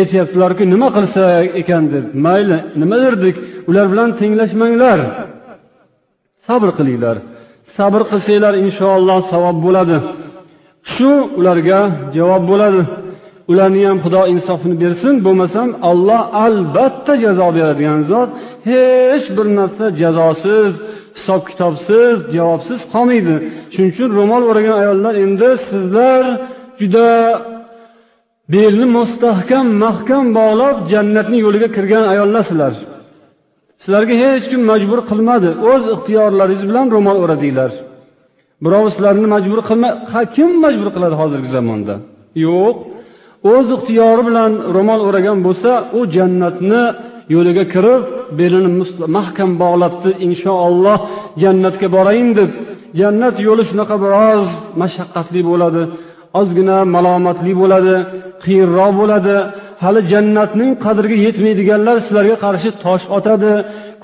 aytyaptilarki 0.00 0.64
nima 0.74 0.88
qilsa 0.96 1.22
ekan 1.60 1.84
deb. 1.94 2.04
Mayli 2.26 2.58
nima 2.80 2.96
derdik 3.04 3.36
ular 3.70 3.86
bilan 3.92 4.08
tenglashmanglar. 4.20 4.98
Sabr 6.46 6.68
qilinglar. 6.78 7.16
Sabr 7.76 8.02
qilsanglar 8.10 8.54
inshaalloh 8.64 9.18
savob 9.32 9.56
bo'ladi. 9.66 9.96
Shu 10.92 11.10
ularga 11.38 11.80
javob 12.16 12.42
bo'ladi. 12.50 12.82
Ularni 13.50 13.82
ham 13.88 13.98
xudo 14.04 14.22
insofini 14.34 14.76
bersin 14.82 15.14
bo'lmasam 15.26 15.68
alloh 15.90 16.22
albatta 16.46 17.12
jazo 17.24 17.48
beradigan 17.56 18.00
zot 18.10 18.30
hech 18.70 19.26
bir 19.36 19.46
narsa 19.58 19.84
jazosiz 20.00 20.72
hisob 21.16 21.42
kitobsiz 21.50 22.16
javobsiz 22.36 22.80
qolmaydi. 22.92 23.34
Shuning 23.72 23.90
uchun 23.94 24.08
ro'mol 24.18 24.42
o'ragan 24.50 24.76
ayollar 24.82 25.14
endi 25.24 25.50
sizlar 25.68 26.24
juda 26.80 27.08
belni 28.54 28.86
mustahkam 28.98 29.66
mahkam 29.84 30.24
bog'lab 30.38 30.76
jannatni 30.92 31.38
yo'liga 31.44 31.68
kirgan 31.76 32.04
ayollarsizlar 32.12 32.74
sizlarga 33.82 34.14
hech 34.22 34.44
kim 34.50 34.62
majbur 34.70 35.00
qilmadi. 35.10 35.50
O'z 35.70 35.82
ixtiyorlaringiz 35.94 36.62
bilan 36.70 36.86
ro'mol 36.94 37.16
o'radinglar. 37.24 37.72
Birov 38.64 38.84
sizlarni 38.94 39.28
majbur 39.34 39.60
qilma 39.68 39.90
kim 40.36 40.50
majbur 40.64 40.88
qiladi 40.94 41.14
hozirgi 41.20 41.48
zamonda? 41.56 41.94
Yo'q. 42.46 42.76
O'z 43.52 43.66
ixtiyori 43.76 44.22
bilan 44.28 44.52
ro'mol 44.76 45.00
o'ragan 45.08 45.38
bo'lsa 45.46 45.70
u 45.98 46.00
jannatni 46.16 46.82
yo'liga 47.34 47.64
kirib 47.74 48.02
belini 48.38 48.70
mahkam 49.16 49.50
bog'labdi 49.62 50.10
inshaalloh 50.26 50.98
jannatga 51.42 51.86
borayin 51.96 52.30
deb. 52.38 52.50
Jannat 53.00 53.36
yo'li 53.46 53.62
shunaqa 53.70 53.96
biroz 54.04 54.46
mashaqqatli 54.82 55.40
bo'ladi 55.50 55.82
ozgina 56.40 56.78
malomatli 56.94 57.52
bo'ladi 57.60 57.96
qiyinroq 58.44 58.92
bo'ladi. 59.00 59.36
Hali 59.84 60.00
jannatning 60.12 60.70
qadriga 60.84 61.16
yetmaydiganlar 61.26 61.96
sizlarga 62.04 62.36
qarshi 62.44 62.70
tosh 62.84 63.04
otadi. 63.18 63.52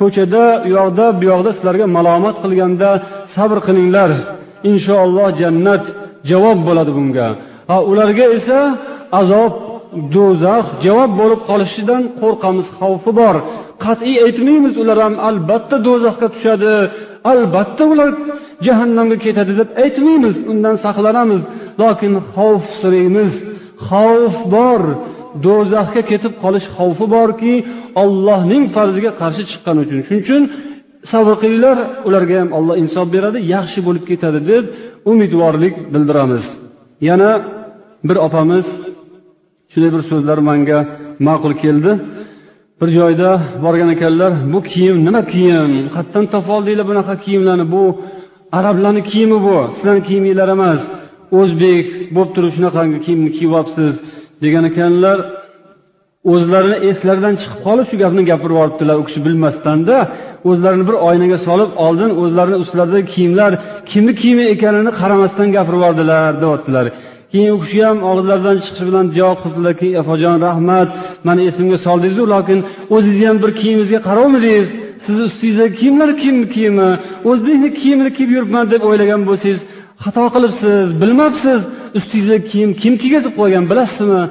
Ko'chada 0.00 0.44
u 0.66 0.68
yoqda 0.76 1.06
bu 1.18 1.24
yoqda 1.32 1.50
sizlarga 1.56 1.86
malomat 1.96 2.36
qilganda 2.42 2.90
sabr 3.34 3.58
qilinglar. 3.66 4.10
Inshaalloh 4.70 5.28
jannat 5.40 5.84
javob 6.30 6.58
bo'ladi 6.68 6.92
bunga. 6.98 7.26
Ha 7.70 7.76
ularga 7.90 8.26
esa 8.38 8.58
azob 9.20 9.52
do'zax 10.14 10.64
javob 10.86 11.10
bo'lib 11.20 11.40
qolishidan 11.50 12.02
qo'rqamiz 12.20 12.66
xavfi 12.78 13.12
bor. 13.20 13.36
Qat'iy 13.84 14.16
aytmaymiz 14.26 14.74
ular 14.82 14.98
ham 15.04 15.14
albatta 15.28 15.76
do'zaxga 15.86 16.28
tushadi 16.34 16.72
albatta 17.32 17.82
ular 17.92 18.10
jahannamga 18.66 19.16
ketadi 19.24 19.52
deb 19.60 19.68
aytmaymiz 19.84 20.36
undan 20.50 20.76
saqlanamiz. 20.84 21.42
Lokin 21.82 22.12
xavf 22.34 22.64
suraymiz 22.80 23.32
xavf 23.88 24.36
bor. 24.56 24.82
Do'zaxga 25.46 26.02
ketib 26.10 26.32
qolish 26.42 26.66
xavfi 26.76 27.06
borki 27.16 27.54
ollohning 28.02 28.64
farziga 28.74 29.10
qarshi 29.20 29.42
chiqqani 29.50 29.80
uchun. 29.84 29.98
Shuning 30.06 30.22
uchun 30.24 30.42
sabr 31.12 31.34
qilinglar 31.42 31.76
ularga 32.08 32.34
ham 32.40 32.50
alloh 32.58 32.74
insof 32.82 33.06
beradi 33.16 33.38
yaxshi 33.54 33.80
bo'lib 33.86 34.04
ketadi 34.10 34.40
deb 34.50 34.64
umidvorlik 35.10 35.74
bildiramiz. 35.94 36.44
Yana 37.08 37.30
bir 38.08 38.16
opamiz 38.26 38.66
shunday 39.72 39.90
bir 39.96 40.02
so'zlar 40.10 40.38
manga 40.48 40.78
ma'qul 41.26 41.54
keldi. 41.62 41.92
Bir 42.80 42.88
joyda 42.98 43.30
borgan 43.64 43.90
ekanlar 43.96 44.32
bu 44.52 44.58
kiyim 44.72 44.96
nima 45.06 45.22
kiyim? 45.32 45.70
Qayerdan 45.94 46.24
topib 46.32 46.50
oldinglar 46.56 46.86
bunaqa 46.90 47.14
kiyimlarni. 47.24 47.64
Bu 47.74 47.82
arablarni 48.58 49.02
kiyimi 49.10 49.38
bu. 49.46 49.56
Sizlarni 49.76 50.02
kiyiminglar 50.08 50.48
emas. 50.56 50.80
O'zbek 51.40 51.86
bo'lib 52.14 52.30
turib 52.36 52.52
shunaqangi 52.56 52.98
kiyimni 53.04 53.30
kiyyapsiz. 53.38 53.94
degan 54.44 54.64
ekanlar 54.70 55.18
o'zlarini 56.32 56.76
eslaridan 56.90 57.34
chiqib 57.40 57.60
qolib 57.66 57.86
shu 57.90 57.96
gapni 58.02 58.22
gapirib 58.30 58.54
yuboribdilar 58.56 58.96
u 59.02 59.04
kishi 59.08 59.20
bilmasdanda. 59.26 59.96
O'zlarini 60.50 60.84
bir 60.88 60.96
oynaga 61.08 61.38
solib 61.46 61.70
oldin 61.84 62.10
o'zlarini 62.22 62.56
ustlaridagi 62.64 63.06
kiyimlar 63.14 63.52
kimni 63.90 64.12
kiyimi 64.20 64.44
ekanini 64.54 64.90
qaramasdan 65.00 65.48
gapirib 65.56 65.80
yubordilar 65.80 66.32
deyaptilar. 66.42 66.86
Keyin 67.32 67.52
u 67.56 67.58
kishi 67.64 67.80
ham 67.88 67.98
og'izlaridan 68.10 68.56
chiqishi 68.64 68.84
bilan 68.90 69.06
javob 69.18 69.38
qildilarki 69.44 69.88
afajon 70.00 70.36
rahmat 70.46 70.88
mani 71.26 71.42
esimga 71.50 71.78
soldingizu 71.86 72.24
lokin 72.34 72.58
o'zingizni 72.94 73.26
ham 73.30 73.38
bir 73.44 73.50
kiyimingizga 73.60 74.00
qarovmidingiz? 74.08 74.68
Sizni 75.04 75.22
ustingizdagi 75.28 75.74
kiyimlar 75.80 76.10
kimni 76.22 76.46
kiyimi? 76.54 76.88
O'zbekni 77.30 77.68
kiyimini 77.80 78.10
kiyib 78.16 78.30
yuribman 78.36 78.64
deb 78.72 78.82
o'ylagan 78.88 79.20
bo'lsangiz 79.28 79.60
xato 80.04 80.24
qilibsiz 80.34 80.86
bilmabsiz 81.02 81.60
ustingizdagi 81.98 82.44
kiyim 82.52 82.70
kim 82.82 82.94
kiygazib 83.02 83.32
qo'ygan 83.40 83.64
bilasizmi? 83.70 84.22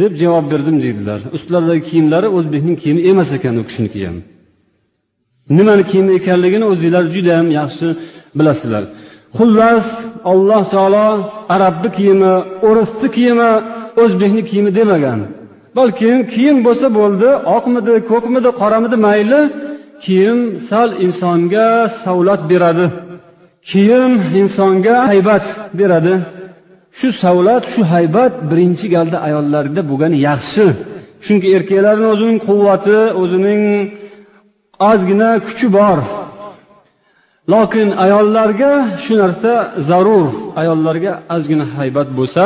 deb 0.00 0.12
javob 0.22 0.46
berdim 0.52 0.76
deydilar. 0.84 1.20
Ustlaridagi 1.36 1.82
kiyimlari 1.88 2.28
o'zbekning 2.36 2.76
kiyimi 2.82 3.02
emas 3.10 3.30
ekan 3.36 3.54
u 3.60 3.62
kishiniki 3.68 4.00
ham. 4.06 4.18
Nimani 5.56 5.84
kiyim 5.90 6.08
ekanligini 6.18 6.66
o'zinglar 6.72 7.04
juda 7.14 7.30
yam 7.38 7.48
yaxshi 7.60 7.86
bilasizlar. 8.38 8.84
Xullas 9.38 9.86
alloh 10.32 10.62
taolo 10.74 11.08
arabni 11.54 11.88
kiyimi 11.96 12.34
o'risni 12.68 13.08
kiyimi 13.16 13.50
o'zbekni 14.02 14.42
kiyimi 14.50 14.70
demagan. 14.78 15.20
Balkim 15.78 16.16
kiyim 16.32 16.56
bo'lsa 16.66 16.86
bo'ldi 16.98 17.28
oqmidi 17.56 17.94
ko'kmidi 18.10 18.50
qoramidi 18.60 18.96
mayli 19.06 19.40
kiyim 20.04 20.38
sal 20.68 20.90
insonga 21.04 21.68
savlat 22.04 22.42
beradi. 22.50 22.86
Kiyim 23.70 24.12
insonga 24.40 24.94
haybat 25.10 25.46
beradi. 25.78 26.14
Shu 26.98 27.08
savlat 27.22 27.64
shu 27.72 27.80
haybat 27.94 28.34
birinchi 28.50 28.86
galda 28.94 29.18
ayollarda 29.26 29.80
bo'lgani 29.90 30.18
yaxshi. 30.28 30.64
Chunki 31.24 31.48
erkaklarni 31.56 32.06
o'zining 32.14 32.38
quvvati 32.48 32.98
o'zining 33.22 33.62
ozgina 34.88 35.30
kuchi 35.46 35.66
bor. 35.78 35.98
Lokin 37.52 37.88
ayollarga 38.04 38.72
shu 39.04 39.12
narsa 39.22 39.52
zarur. 39.88 40.26
Ayollarga 40.60 41.12
ozgina 41.36 41.64
haybat 41.78 42.08
bo'lsa 42.18 42.44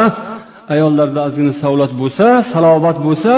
ayollarda 0.74 1.20
ozgina 1.28 1.52
savlat 1.62 1.92
bo'lsa 2.00 2.26
salobat 2.52 2.98
bo'lsa 3.06 3.32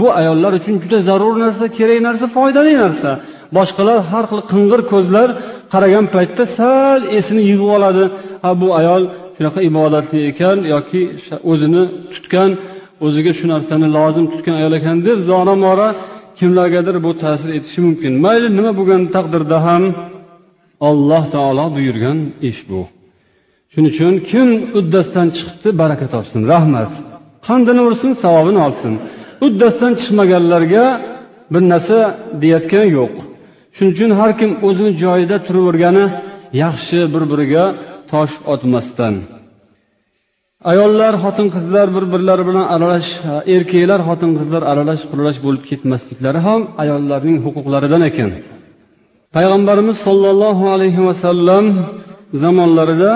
bu 0.00 0.06
ayollar 0.20 0.52
uchun 0.58 0.74
juda 0.82 0.98
zarur 1.08 1.34
narsa 1.44 1.64
kerak 1.78 2.00
narsa 2.08 2.26
foydali 2.36 2.72
narsa. 2.84 3.10
Boshqalar 3.56 3.98
har 4.10 4.24
xil 4.30 4.40
qing'ir 4.52 4.80
ko'zlar 4.92 5.28
qaragan 5.72 6.04
paytda 6.14 6.44
sal 6.58 7.00
esini 7.18 7.42
yig'ib 7.50 7.70
oladi. 7.76 8.04
Ha 8.44 8.50
bu 8.62 8.68
ayol 8.80 9.02
shunaqa 9.36 9.60
ibodatli 9.70 10.18
ekan 10.30 10.58
yoki 10.74 11.02
o'zini 11.52 11.82
tutgan 12.14 12.50
o'ziga 13.06 13.32
shu 13.38 13.46
narsani 13.54 13.86
lozim 13.96 14.24
tutgan 14.32 14.54
ayol 14.60 14.72
ekan 14.78 14.96
deb 15.06 15.18
zora 15.30 15.54
mora 15.64 15.88
kimlargadir 16.38 16.96
bu 17.06 17.10
ta'sir 17.22 17.48
etishi 17.58 17.80
mumkin. 17.86 18.12
Mayli 18.24 18.48
nima 18.58 18.72
bo'lgan 18.78 19.02
taqdirda 19.14 19.58
ham 19.66 19.82
alloh 20.88 21.24
taolo 21.34 21.66
buyurgan 21.76 22.18
ish 22.50 22.60
bu. 22.70 22.80
Shuning 23.72 23.90
uchun 23.94 24.14
kim 24.30 24.48
uddasidan 24.78 25.28
chiqibdi 25.36 25.68
baraka 25.80 26.06
topsin 26.14 26.40
rahmat. 26.52 26.92
Qandini 27.46 27.82
ursin 27.88 28.12
savobini 28.22 28.60
olsin. 28.66 28.92
Uddasidan 29.46 29.92
chiqmaganlarga 30.00 30.84
bir 31.52 31.62
narsa 31.72 31.98
deyayotgan 32.42 32.86
yo'q. 32.98 33.14
Shuning 33.74 33.92
uchun 33.96 34.10
har 34.20 34.30
kim 34.40 34.50
o'zini 34.66 34.92
joyida 35.02 35.36
turavergani 35.46 36.04
yaxshi 36.62 36.98
bir 37.14 37.22
biriga 37.30 37.64
tosh 38.10 38.34
otmasdan. 38.52 39.14
Ayollar 40.70 41.14
xotin 41.22 41.48
qizlar 41.56 41.86
bir 41.96 42.04
birlari 42.12 42.44
bilan 42.48 42.66
aralash 42.74 43.10
erkaklar 43.54 44.00
xotin 44.08 44.30
qizlar 44.38 44.62
aralash 44.72 45.02
quralash 45.10 45.38
bo'lib 45.46 45.62
ketmasliklari 45.70 46.40
ham 46.46 46.60
ayollarning 46.82 47.38
huquqlaridan 47.44 48.02
ekan. 48.10 48.30
Payg'ambarimiz 49.36 49.96
sollallohu 50.06 50.64
alayhi 50.74 51.00
vasallam 51.08 51.64
zamonlarida 52.42 53.12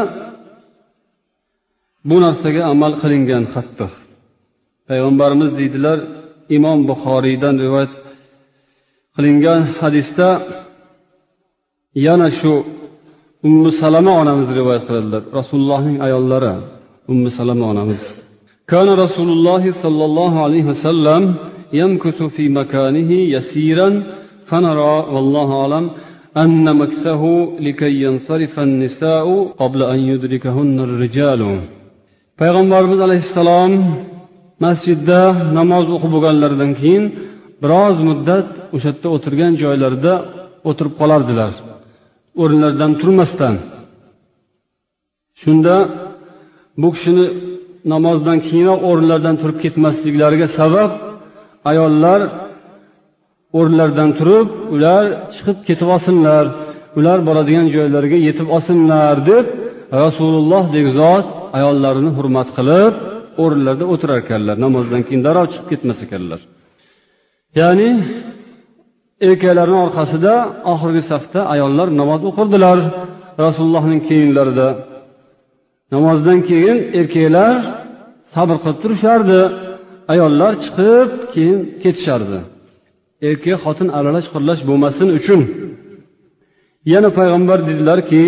bu 2.08 2.16
narsaga 2.24 2.62
amal 2.72 2.92
qilingan 3.02 3.44
qattiq 3.54 3.92
payg'ambarimiz 4.88 5.50
deydilar 5.60 5.98
imom 6.56 6.78
buxoriydan 6.90 7.54
rivoyat 7.64 7.92
qilingan 9.14 9.60
hadisda 9.80 10.28
yana 12.06 12.28
shu 12.38 12.52
ummu 13.48 13.70
salama 13.80 14.12
onamiz 14.22 14.48
rivoyat 14.58 14.84
qiladilar 14.88 15.22
rasulullohning 15.38 15.96
ayollari. 16.06 16.54
ummu 17.11 17.29
salama 17.39 17.65
onamiz 17.73 18.05
كان 18.73 18.89
رسول 19.05 19.29
الله 19.35 19.63
صلى 19.83 20.03
الله 20.09 20.33
عليه 20.45 20.63
وسلم 20.71 21.21
يمكث 21.81 22.19
في 22.35 22.43
مكانه 22.59 23.11
يسيرا 23.35 23.89
فنرى 24.49 24.95
والله 25.13 25.47
أعلم 25.61 25.85
أن 26.43 26.65
مكثه 26.81 27.23
لكي 27.65 27.93
ينصرف 28.05 28.53
النساء 28.67 29.27
قبل 29.61 29.79
أن 29.93 29.99
يدركهن 30.11 30.77
الرجال 30.87 31.41
payg'ambarimiz 32.41 32.99
alayhissalom 33.07 33.71
masjidda 34.65 35.21
namoz 35.57 35.85
o'qib 35.95 36.11
bo'lganlaridan 36.15 36.71
keyin 36.79 37.03
biroz 37.63 37.97
muddat 38.09 38.49
o'sha 38.75 38.89
yerda 38.91 39.07
o'tirgan 39.15 39.53
joylarida 39.63 40.13
o'tirib 40.69 40.93
qolardilar 41.01 41.51
o'rinlaridan 42.41 42.91
turmasdan 43.01 43.55
shunda 45.41 45.75
bu 46.80 46.88
kishini 46.94 47.26
namozdan 47.92 48.38
keyinoq 48.48 48.80
o'rinlaridan 48.88 49.36
turib 49.42 49.58
ketmasliklariga 49.64 50.48
sabab 50.58 50.90
ayollar 51.70 52.20
o'rinlaridan 53.58 54.10
turib 54.18 54.48
ular 54.74 55.04
chiqib 55.34 55.58
ketib 55.68 55.88
olsinlar 55.94 56.44
ular 56.98 57.18
boradigan 57.28 57.66
joylariga 57.76 58.18
yetib 58.28 58.48
olsinlar 58.56 59.16
deb 59.30 59.44
rasulullohdek 60.02 60.86
zot 60.98 61.26
ayollarini 61.58 62.10
hurmat 62.18 62.48
qilib 62.56 62.94
o'rinlarida 63.42 63.84
o'tirar 63.92 64.18
ekanlar 64.24 64.56
namozdan 64.64 65.02
keyin 65.06 65.22
darrov 65.26 65.46
chiqib 65.52 65.66
ketmas 65.72 65.98
ekanlar. 66.06 66.40
Ya'ni 67.60 67.88
erkaklarni 69.28 69.78
orqasida 69.86 70.34
oxirgi 70.72 71.02
safda 71.10 71.40
ayollar 71.54 71.88
namoz 72.00 72.20
o'qirdilar 72.30 72.78
rasulullohning 73.44 74.00
keyinlarida 74.08 74.68
namozdan 75.93 76.39
keyin 76.49 76.77
erkaklar 76.99 77.53
sabr 78.33 78.55
qilib 78.63 78.77
turishardi 78.83 79.41
ayollar 80.13 80.53
chiqib 80.63 81.09
keyin 81.33 81.59
ketishardi 81.83 82.39
erkak 83.29 83.57
xotin 83.63 83.89
aralash 83.97 84.27
qurlash 84.33 84.61
bo'lmasin 84.69 85.07
uchun 85.19 85.41
yana 86.93 87.09
payg'ambar 87.17 87.59
dedilarki 87.69 88.23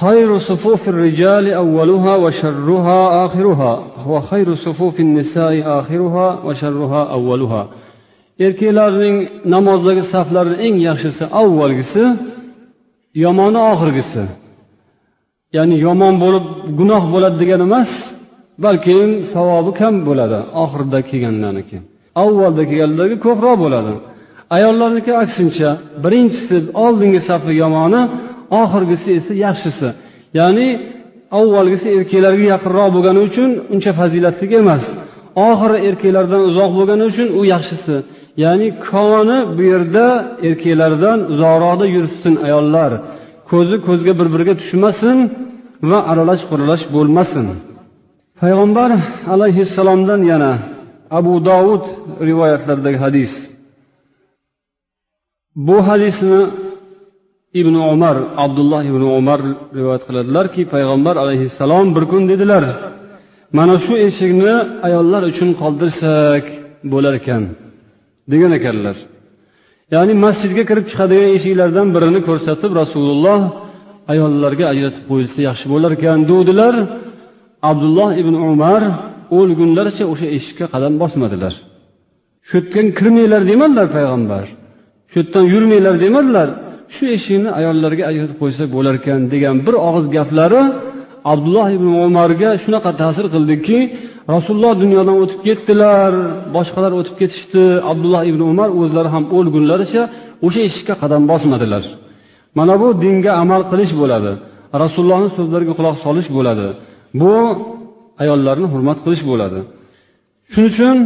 خير 0.00 0.38
صفوف 0.38 0.82
الرجال 0.88 1.46
أولها 1.52 2.16
وشرها 2.24 3.00
آخرها 3.24 3.72
وخير 4.12 4.48
صفوف 4.54 5.00
النساء 5.00 5.52
آخرها 5.78 6.26
وشرها 6.46 7.02
أولها 7.16 7.62
erkaklarning 8.46 9.16
namozdagi 9.54 10.02
saflarni 10.12 10.56
eng 10.66 10.76
yaxshisi 10.88 11.24
avvalgisi 11.42 12.04
yomoni 13.24 13.60
oxirgisi 13.72 14.22
Ya'ni 15.57 15.75
yomon 15.87 16.15
bo'lib 16.23 16.45
gunoh 16.79 17.03
bo'ladi 17.13 17.35
degani 17.41 17.63
emas 17.69 17.91
balkim 18.65 19.09
savobi 19.33 19.71
kam 19.79 19.93
bo'ladi 20.07 20.39
oxirida 20.63 20.99
kelganlarniki 21.09 21.77
avvalda 22.23 22.63
kelganlarga 22.71 23.17
ko'proq 23.25 23.55
bo'ladi. 23.63 23.93
Ayollarniki 24.57 25.11
aksincha 25.23 25.69
birinchisi 26.03 26.57
oldingi 26.85 27.21
safi 27.29 27.51
yomoni 27.63 28.01
oxirgisi 28.61 29.09
esa 29.19 29.33
yaxshisi. 29.45 29.87
Ya'ni 30.39 30.67
avvalgisi 31.39 31.87
erkaklarga 31.97 32.45
yaqinroq 32.53 32.89
bo'lgani 32.95 33.19
uchun 33.27 33.49
uncha 33.73 33.91
fazilatli 33.99 34.45
emas. 34.61 34.83
Oxiri 35.49 35.77
erkaklardan 35.89 36.41
uzoq 36.49 36.71
bo'lgani 36.77 37.03
uchun 37.11 37.27
u 37.39 37.41
yaxshisi. 37.53 37.95
Ya'ni 38.43 38.67
koni 38.87 39.37
bu 39.55 39.63
yerda 39.71 40.07
erkaklardan 40.47 41.17
uzoqroqda 41.33 41.85
yursin 41.95 42.33
ayollar. 42.47 42.91
Ko'zi 43.51 43.75
ko'zga 43.87 44.13
bir 44.19 44.27
biriga 44.33 44.53
tushmasin 44.61 45.17
va 45.89 45.99
aralash 46.11 46.43
quralash 46.49 46.83
bo'lmasin. 46.95 47.45
Payg'ambar 48.41 48.89
alayhissalomdan 49.33 50.21
yana 50.31 50.51
abu 51.19 51.33
dovud 51.49 51.83
rivoyatlaridagi 52.29 52.99
hadis. 53.05 53.33
Bu 55.67 55.77
hadisni 55.87 56.41
ibn 57.61 57.75
umar 57.93 58.17
abdulloh 58.45 58.81
ibn 58.91 59.03
umar 59.19 59.39
rivoyat 59.77 60.03
qiladilarki 60.07 60.61
payg'ambar 60.73 61.15
alayhissalom 61.23 61.87
bir 61.95 62.03
kun 62.11 62.23
dedilar 62.31 62.63
mana 63.57 63.75
shu 63.85 63.93
eshikni 64.07 64.53
ayollar 64.87 65.21
uchun 65.31 65.49
qoldirsak 65.61 66.43
bo'lar 66.91 67.13
ekan 67.21 67.43
degan 68.31 68.51
ekanlar. 68.59 68.95
Ya'ni 69.93 70.13
masjidga 70.25 70.63
kirib 70.69 70.85
chiqadigan 70.91 71.29
eshiklardan 71.37 71.87
birini 71.95 72.19
ko'rsatib 72.27 72.71
rasululloh 72.81 73.39
ayollarga 74.11 74.65
ajratib 74.73 75.03
qo'yilsa 75.11 75.39
yaxshi 75.49 75.65
bo'lar 75.73 75.91
ekan 75.97 76.19
degdilar 76.31 76.75
abdulloh 77.69 78.09
ibn 78.21 78.35
umar 78.51 78.81
o'lgunlaricha 79.37 80.05
o'sha 80.13 80.27
eshikka 80.37 80.65
qadam 80.73 80.93
bosmadilar. 81.01 81.53
Shu 82.47 82.55
yerdan 82.57 82.87
kirmanglar 82.97 83.41
demadilar 83.51 83.87
payg'ambar 83.97 84.45
shu 85.11 85.17
yerdan 85.21 85.43
yurmanglar 85.53 85.95
demadilar 86.05 86.47
shu 86.95 87.03
eshikni 87.15 87.49
ayollarga 87.59 88.03
ajratib 88.11 88.37
qo'ysak 88.41 88.67
bo'lar 88.75 88.93
ekan 89.01 89.21
degan 89.33 89.55
bir 89.65 89.75
og'iz 89.87 90.05
gaplari 90.17 90.61
abdulloh 91.31 91.67
ibn 91.77 91.87
umarga 92.07 92.49
shunaqa 92.63 92.91
ta'sir 93.01 93.25
qildiki 93.35 93.77
rasululloh 94.33 94.73
dunyodan 94.83 95.17
o'tib 95.23 95.39
ketdilar 95.47 96.11
boshqalar 96.55 96.91
o'tib 96.99 97.15
ketishdi. 97.21 97.63
Abdulloh 97.91 98.21
ibn 98.31 98.41
umar 98.51 98.69
o'zlari 98.81 99.09
ham 99.15 99.23
o'lgunlaricha 99.37 100.03
o'sha 100.45 100.61
eshikka 100.67 100.93
qadam 101.01 101.21
bosmadilar. 101.31 101.83
Mana 102.57 102.73
bu 102.81 102.87
dinga 103.03 103.31
amal 103.43 103.61
qilish 103.71 103.93
bo'ladi. 104.01 104.31
Rasulullohni 104.83 105.29
so'zlariga 105.37 105.73
quloq 105.79 105.95
solish 106.05 106.29
bo'ladi. 106.37 106.67
Bu 107.21 107.33
ayollarni 108.23 108.67
hurmat 108.73 108.97
qilish 109.05 109.23
bo'ladi. 109.31 109.59
Shuning 110.51 110.69
uchun 110.73 110.97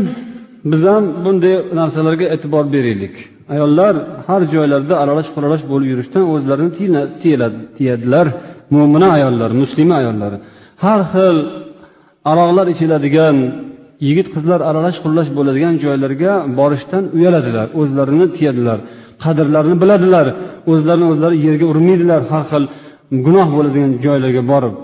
biz 0.71 0.81
ham 0.89 1.03
bunday 1.25 1.55
narsalarga 1.79 2.25
e'tibor 2.35 2.65
beraylik. 2.75 3.15
Ayollar 3.53 3.93
har 4.27 4.41
joylarda 4.53 4.93
aralash 5.03 5.29
quralash 5.35 5.63
bo'lib 5.71 5.87
yurishdan 5.93 6.23
o'zlarini 6.33 6.71
tiyadilar. 7.77 8.27
Mo'mina 8.75 9.07
ayollar 9.17 9.49
muslima 9.61 9.95
ayollar. 10.01 10.31
Har 10.83 11.01
xil 11.13 11.37
aroqlar 12.31 12.65
ichiladigan 12.73 13.37
yigit 14.07 14.27
qizlar 14.35 14.59
aralash 14.69 14.97
quralash 15.03 15.29
bo'ladigan 15.37 15.73
joylarga 15.83 16.31
borishdan 16.59 17.03
uyaladilar 17.17 17.67
o'zlarini 17.81 18.27
tiyadilar 18.35 18.79
qadrlarini 19.23 19.77
biladilar 19.83 20.27
o'zlarini 20.71 21.07
o'zlari 21.11 21.35
yerga 21.45 21.65
urmaydilar 21.73 22.21
har 22.31 22.43
xil 22.51 22.63
gunoh 23.25 23.47
bo'ladigan 23.55 23.91
joylarga 24.05 24.43
borib. 24.51 24.75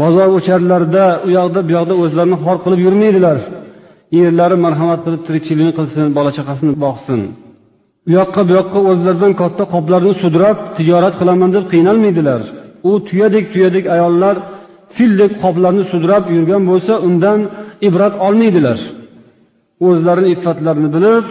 Bozor 0.00 0.28
o'charlarda 0.36 1.04
u 1.26 1.28
yoqda 1.38 1.60
bu 1.66 1.70
yoqda 1.76 1.94
o'zlarini 2.02 2.36
xor 2.44 2.56
qilib 2.64 2.80
yurmaydilar. 2.86 3.38
Erlari 4.22 4.56
marhamat 4.66 5.00
qilib 5.04 5.22
tirikchilikni 5.26 5.72
qilsin 5.78 6.04
bola 6.16 6.30
chaqasini 6.38 6.74
boqsin. 6.84 7.20
U 8.08 8.10
yoqqa 8.18 8.40
bu 8.48 8.52
yoqqa 8.58 8.78
o'zlaridan 8.90 9.32
katta 9.40 9.64
qoplarni 9.74 10.12
sudrab 10.22 10.58
tijorat 10.76 11.14
qilaman 11.20 11.50
deb 11.56 11.64
qiynalmaydilar. 11.72 12.40
U 12.90 12.92
tuyadek 13.08 13.44
tuyadek 13.52 13.84
ayollar 13.96 14.36
fildek 14.96 15.32
qoplarni 15.42 15.84
sudrab 15.92 16.24
yurgan 16.34 16.62
bo'lsa 16.70 16.92
undan 17.06 17.40
ibrat 17.88 18.14
olmaydilar. 18.26 18.78
O'zlarini 19.86 20.28
iffatlarini 20.34 20.90
bilib 20.96 21.24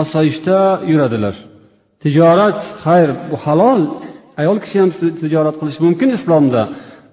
osoyishta 0.00 0.58
yuradilar. 0.90 1.34
Tijorat 2.02 2.60
xayr 2.84 3.08
bu 3.30 3.36
halol. 3.44 3.80
Ayol 4.40 4.58
kishi 4.64 4.76
ham 4.82 4.90
tijorat 5.22 5.56
qilish 5.60 5.78
mumkin 5.84 6.08
islomda. 6.16 6.62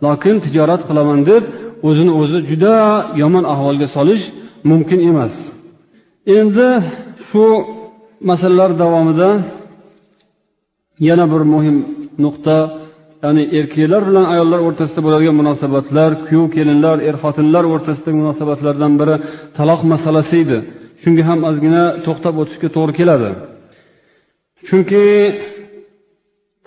Lokin 0.06 0.36
tijorat 0.46 0.82
qilaman 0.90 1.20
deb 1.32 1.44
o'zini 1.88 2.12
o'zi 2.22 2.40
juda 2.50 2.76
yomon 3.22 3.46
ahvolga 3.54 3.88
solish 3.96 4.24
mumkin 4.70 5.00
emas. 5.10 5.36
Endi 6.38 6.70
shu 7.28 7.44
masalalar 8.30 8.72
davomida 8.82 9.30
yana 11.08 11.26
bir 11.34 11.42
muhim 11.54 11.78
nuqta 12.24 12.58
ya'ni 13.24 13.44
erkaklar 13.60 14.02
bilan 14.10 14.26
ayollar 14.34 14.60
o'rtasida 14.68 15.02
bo'ladigan 15.06 15.36
munosabatlar 15.42 16.12
kuyov 16.26 16.48
kelinlar 16.56 16.98
er 17.10 17.16
xotinlar 17.24 17.64
o'rtasidagi 17.74 18.18
munosabatlardan 18.24 18.94
biri 19.00 19.16
taloq 19.58 19.82
masalasi 19.94 20.36
edi. 20.44 20.58
Shunga 21.02 21.24
ham 21.30 21.40
ozgina 21.50 21.84
to'xtab 22.06 22.36
o'tishga 22.42 22.70
to'g'ri 22.76 22.94
keladi. 23.00 23.30
Chunki 24.68 25.04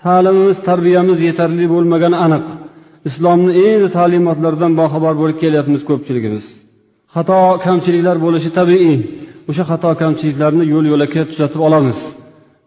ta'limimiz 0.02 0.58
tarbiyamiz 0.68 1.18
yetarli 1.28 1.64
bo'lmagani 1.74 2.16
aniq. 2.26 2.46
Islomni 3.08 3.52
endi 3.68 3.88
ta'limotlaridan 3.96 4.72
boxabar 4.80 5.14
bo'lib 5.20 5.38
kelyapmiz 5.42 5.82
ko'pchiligimiz. 5.90 6.44
Xato 7.14 7.40
kamchiliklar 7.66 8.16
bo'lishi 8.24 8.50
tabiiy. 8.58 8.96
O'sha 9.50 9.64
xato 9.70 9.90
kamchiliklarni 10.02 10.64
yo'l 10.72 10.84
yo'lakay 10.92 11.24
tuzatib 11.30 11.60
olamiz. 11.68 11.98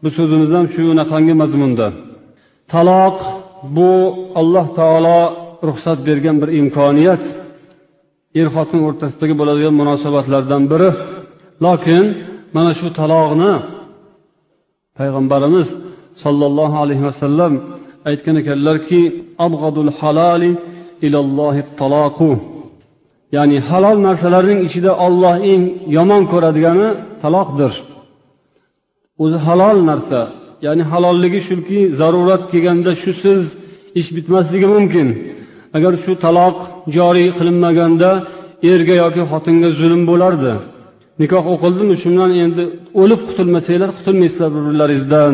Bu 0.02 0.10
so'zimiz 0.18 0.50
ham 0.56 0.66
shunaqangi 0.76 1.34
mazmunda. 1.42 1.88
Taloq 2.74 3.18
bu 3.76 3.92
alloh 4.40 4.68
taolo 4.80 5.20
ruxsat 5.68 6.00
bergan 6.08 6.38
bir 6.42 6.50
imkoniyat. 6.62 7.24
Er 8.40 8.48
xotin 8.56 8.80
o'rtasidagi 8.88 9.34
bo'ladigan 9.40 9.76
munosabatlardan 9.82 10.64
biri. 10.72 10.90
Lokin 11.66 12.04
mana 12.56 12.72
shu 12.80 12.88
taloqni 13.00 13.54
payg'ambarimiz 14.98 15.68
sollallohu 16.24 16.76
alayhi 16.84 17.04
vasallam 17.10 17.54
aytgan 18.10 18.36
ekanlarki 18.42 19.02
halali 20.02 20.52
ilallohi 21.06 21.62
taloqu 21.80 22.32
ya'ni 23.36 23.58
halol 23.70 23.98
narsalarning 24.08 24.60
ichida 24.68 24.92
olloh 25.06 25.36
eng 25.52 25.64
yomon 25.98 26.24
ko'radigani 26.32 26.90
taloqdir 27.24 27.74
o'zi 29.24 29.38
halol 29.48 29.78
narsa. 29.90 30.22
Ya'ni 30.66 30.84
halolligi 30.92 31.42
shuki 31.50 31.80
zarurat 32.00 32.44
kelganda 32.52 32.92
shusiz 33.04 33.42
ish 34.00 34.10
bitmasligi 34.18 34.68
mumkin. 34.76 35.08
Agar 35.78 35.94
shu 36.04 36.14
taloq 36.26 36.58
joriy 36.96 37.30
qilinmaganda 37.38 38.10
erga 38.74 38.96
yoki 39.04 39.24
xotinga 39.32 39.70
zulm 39.80 40.02
bo'lardi. 40.12 40.54
Nikoh 41.22 41.46
o'qildimi 41.54 41.96
shundan 42.04 42.32
endi 42.44 42.64
o'lib 43.02 43.22
qutulmasanglar 43.30 43.90
qutulmaysizlar 43.98 44.50
bir 44.56 44.64
birlaringizdan 44.68 45.34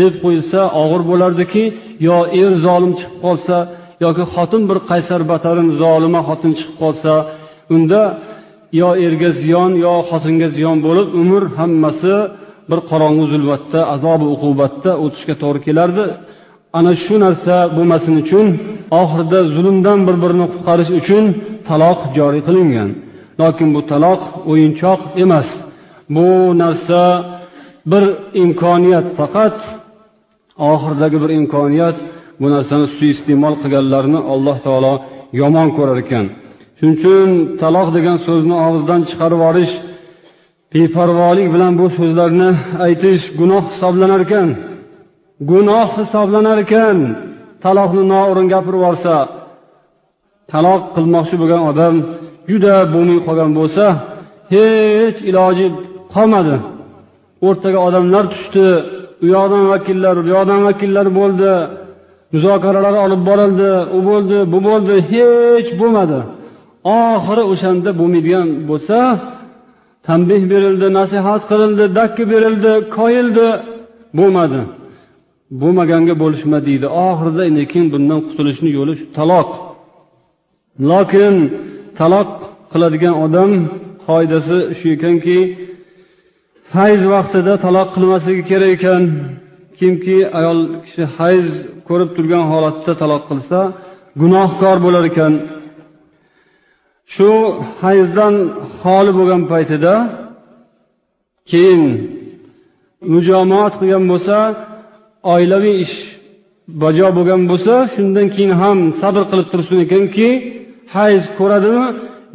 deb 0.00 0.14
qo'yilsa 0.22 0.60
og'ir 0.82 1.02
bo'lardiki 1.10 1.64
yo 2.08 2.18
er 2.42 2.52
zolim 2.64 2.92
chiqib 3.00 3.18
qolsa 3.24 3.56
yoki 4.04 4.24
xotin 4.34 4.62
bir 4.70 4.78
qaysar 4.90 5.20
batarin 5.32 5.68
zolima 5.82 6.20
xotin 6.28 6.52
chiqib 6.58 6.76
qolsa 6.82 7.12
unda 7.74 8.02
yo 8.80 8.88
erga 9.06 9.30
ziyon 9.42 9.72
yo 9.84 9.94
xotinga 10.10 10.48
ziyon 10.56 10.76
bo'lib 10.86 11.08
umr 11.22 11.42
hammasi 11.58 12.14
bir 12.70 12.80
qorong'u 12.90 13.24
zulmatda 13.32 13.80
azobi 13.94 14.26
uqubatda 14.34 14.90
o'tishga 15.04 15.34
to'g'ri 15.42 15.60
kelardi. 15.66 16.04
Ana 16.78 16.92
shu 17.04 17.14
narsa 17.24 17.54
bo'lmasin 17.76 18.14
uchun 18.22 18.46
oxirida 19.00 19.40
zulmdan 19.54 19.98
bir 20.08 20.16
birini 20.22 20.46
qutqarish 20.52 20.90
uchun 21.00 21.24
taloq 21.68 21.98
joriy 22.16 22.42
qilingan. 22.48 22.90
Lokin 23.40 23.68
bu 23.74 23.80
taloq 23.92 24.20
o'yinchoq 24.50 25.00
emas. 25.22 25.48
Bu 26.14 26.28
narsa 26.62 27.00
bir 27.90 28.04
imkoniyat 28.42 29.06
faqat 29.18 29.56
oxiridagi 30.72 31.16
bir 31.22 31.30
imkoniyat 31.40 31.96
bu 32.40 32.46
narsani 32.54 32.86
suiiste'mol 32.96 33.54
qilganlarni 33.62 34.20
alloh 34.32 34.56
taolo 34.66 34.94
yomon 35.40 35.68
ko'rar 35.76 35.98
ekan. 36.04 36.26
Shuning 36.78 36.96
uchun 36.98 37.28
taloq 37.62 37.88
degan 37.96 38.18
so'zni 38.26 38.54
og'izdan 38.66 39.00
chiqarib 39.08 39.38
yuborish 39.38 39.74
beparvolik 40.74 41.48
bilan 41.54 41.72
bu 41.80 41.86
so'zlarni 41.98 42.50
aytish 42.86 43.24
gunoh 43.40 43.64
hisoblanar 43.72 44.20
ekan 44.26 44.48
gunoh 45.50 45.88
hisoblanar 45.98 46.58
ekan 46.64 46.98
taloqni 47.64 48.02
noo'rin 48.12 48.46
gapirib 48.54 48.80
yuborsa 48.80 49.14
taloq 50.52 50.82
qilmoqchi 50.94 51.36
bo'lgan 51.40 51.62
odam 51.70 51.94
juda 52.50 52.74
bo'lmay 52.94 53.18
qolgan 53.26 53.50
bo'lsa 53.58 53.84
hech 54.52 55.18
iloji 55.30 55.66
qolmadi. 56.14 56.56
O'rtaga 57.48 57.78
odamlar 57.88 58.24
tushdi 58.32 58.66
u 59.24 59.26
yoqdan 59.34 59.64
vakillar 59.72 60.14
bu 60.24 60.28
yoqdan 60.34 60.60
vakillar 60.68 61.06
bo'ldi 61.18 61.52
muzokaralar 62.32 62.94
olib 63.04 63.22
borildi 63.28 63.70
u 63.96 63.98
bo'ldi 64.08 64.38
bu 64.52 64.58
bo'ldi 64.68 64.94
hech 65.12 65.70
bo'lmadi. 65.80 66.18
Oxiri 66.98 67.42
o'shanda 67.52 67.90
bo'lmaydigan 68.00 68.46
bo'lsa 68.70 68.98
tanbeh 70.10 70.42
berildi 70.52 70.86
nasihat 70.98 71.42
qilindi 71.50 71.84
dakki 71.98 72.24
berildi 72.32 72.72
koyildi. 72.96 73.46
Bo'lmadi. 74.18 74.60
Bo'lmaganga 75.60 76.14
bo'lishma 76.22 76.58
deydi. 76.68 76.86
Oxirida 77.08 77.44
lekin 77.58 77.84
bundan 77.92 78.20
qutulishni 78.26 78.70
yo'li 78.78 78.94
taloq. 79.18 79.48
Lokin 80.90 81.34
taloq 82.00 82.30
qiladigan 82.72 83.14
odam 83.24 83.50
qoidasi 84.06 84.58
shu 84.78 84.86
ekanki 84.96 85.38
hayz 86.76 87.00
vaqtida 87.14 87.52
taloq 87.66 87.88
qilmasligi 87.96 88.42
kerak 88.50 88.70
ekan. 88.76 89.02
Kimki 89.78 90.18
ayol 90.38 90.60
kishi 90.84 91.04
hayz 91.18 91.46
ko'rib 91.88 92.10
turgan 92.16 92.44
holatda 92.52 92.92
taloq 93.02 93.22
qilsa 93.30 93.58
gunohkor 94.22 94.76
bo'lar 94.84 95.04
ekan. 95.12 95.32
Shu 97.14 97.30
hayzdan 97.82 98.34
xoli 98.80 99.12
bo'lgan 99.18 99.42
paytida 99.52 99.94
keyin 101.50 101.82
mujomoat 103.12 103.74
qilgan 103.80 104.04
bo'lsa 104.12 104.36
oilaviy 105.34 105.76
ish 105.84 105.96
bajo 106.82 107.08
bo'lgan 107.18 107.42
bo'lsa 107.50 107.74
shundan 107.94 108.26
keyin 108.34 108.52
ham 108.62 108.78
sabr 109.00 109.22
qilib 109.30 109.48
tursin 109.52 109.76
ekanki 109.86 110.28
hayz 110.96 111.22
ko'radimi 111.38 111.86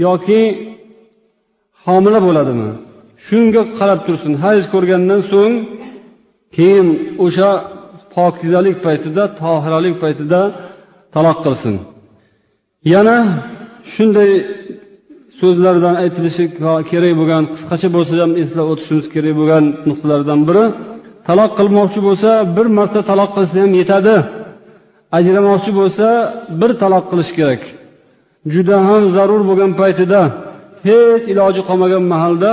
yoki 0.06 0.42
homila 1.86 2.20
bo'ladimi? 2.28 2.70
Shunga 3.26 3.62
qarab 3.80 4.00
tursin. 4.08 4.34
Hayz 4.44 4.64
ko'rgandan 4.74 5.22
so'ng 5.32 5.56
keyin 6.56 6.88
o'sha 7.26 7.50
pokizalik 8.16 8.78
paytida 8.86 9.24
tohiralik 9.42 9.96
paytida 10.04 10.42
taloq 11.14 11.38
qilsin. 11.46 11.76
Yana 12.94 13.18
shunday 13.94 14.32
so'zlardan 15.40 15.96
aytilishi 16.04 16.44
kerak 16.92 17.14
bo'lgan 17.20 17.44
qisqacha 17.54 17.88
bo'lsa 17.96 18.14
ham 18.24 18.32
eslab 18.44 18.68
o'tishimiz 18.74 19.06
kerak 19.14 19.34
bo'lgan 19.40 19.64
nuqtalardan 19.90 20.40
biri 20.50 20.66
taloq 21.28 21.52
qilmoqchi 21.60 22.00
bo'lsa 22.08 22.30
bir 22.56 22.68
marta 22.78 23.02
taloq 23.10 23.30
qilsa 23.36 23.56
ham 23.64 23.72
yetadi. 23.82 24.16
Ajramoqchi 25.18 25.72
bo'lsa 25.80 26.08
bir 26.60 26.72
taloq 26.82 27.04
qilish 27.12 27.32
kerak. 27.38 27.62
Juda 28.54 28.76
ham 28.88 29.04
zarur 29.16 29.42
bo'lgan 29.50 29.72
paytida 29.82 30.22
hech 30.88 31.24
iloji 31.34 31.62
qolmagan 31.70 32.04
mahalda 32.14 32.52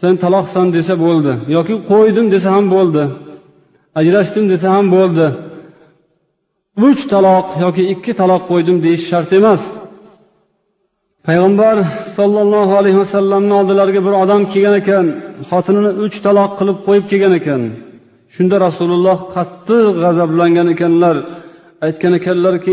sen 0.00 0.14
taloqsan 0.24 0.66
desa 0.76 0.94
bo'ldi 1.04 1.32
yoki 1.56 1.74
qo'ydim 1.90 2.26
desa 2.34 2.48
ham 2.56 2.66
bo'ldi 2.74 3.02
ajrashdim 4.00 4.44
desa 4.52 4.68
ham 4.76 4.86
bo'ldi. 4.96 5.26
Uch 6.88 7.00
taloq 7.12 7.46
yoki 7.64 7.82
ikki 7.94 8.12
taloq 8.20 8.42
qo'ydim 8.50 8.76
deyish 8.84 9.04
shart 9.10 9.30
emas. 9.38 9.62
Payg'ambar 11.26 11.76
sollallohu 12.18 12.72
alayhi 12.80 12.98
vasallamni 13.02 13.54
oldilariga 13.60 14.00
bir 14.06 14.14
odam 14.22 14.42
kelgan 14.52 14.74
ekan 14.82 15.06
xotinini 15.50 15.90
uch 16.04 16.16
taloq 16.26 16.50
qilib 16.58 16.78
qo'yib 16.86 17.04
kelgan 17.10 17.34
ekan. 17.40 17.62
Shunda 18.34 18.56
rasululloh 18.66 19.18
qattiq 19.34 19.84
g'azablangan 20.02 20.68
ekanlar 20.74 21.16
aytgan 21.86 22.12
ekanlarki 22.20 22.72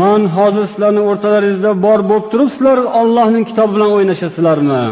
man 0.00 0.20
hozir 0.36 0.64
sizlarni 0.70 1.02
o'rtalaringizda 1.10 1.70
bor 1.84 2.00
bo'lib 2.10 2.26
turib 2.32 2.48
sizlar 2.54 2.78
ollohning 3.00 3.44
kitobi 3.50 3.72
bilan 3.76 3.90
o'ynashasizlarmi? 3.96 4.82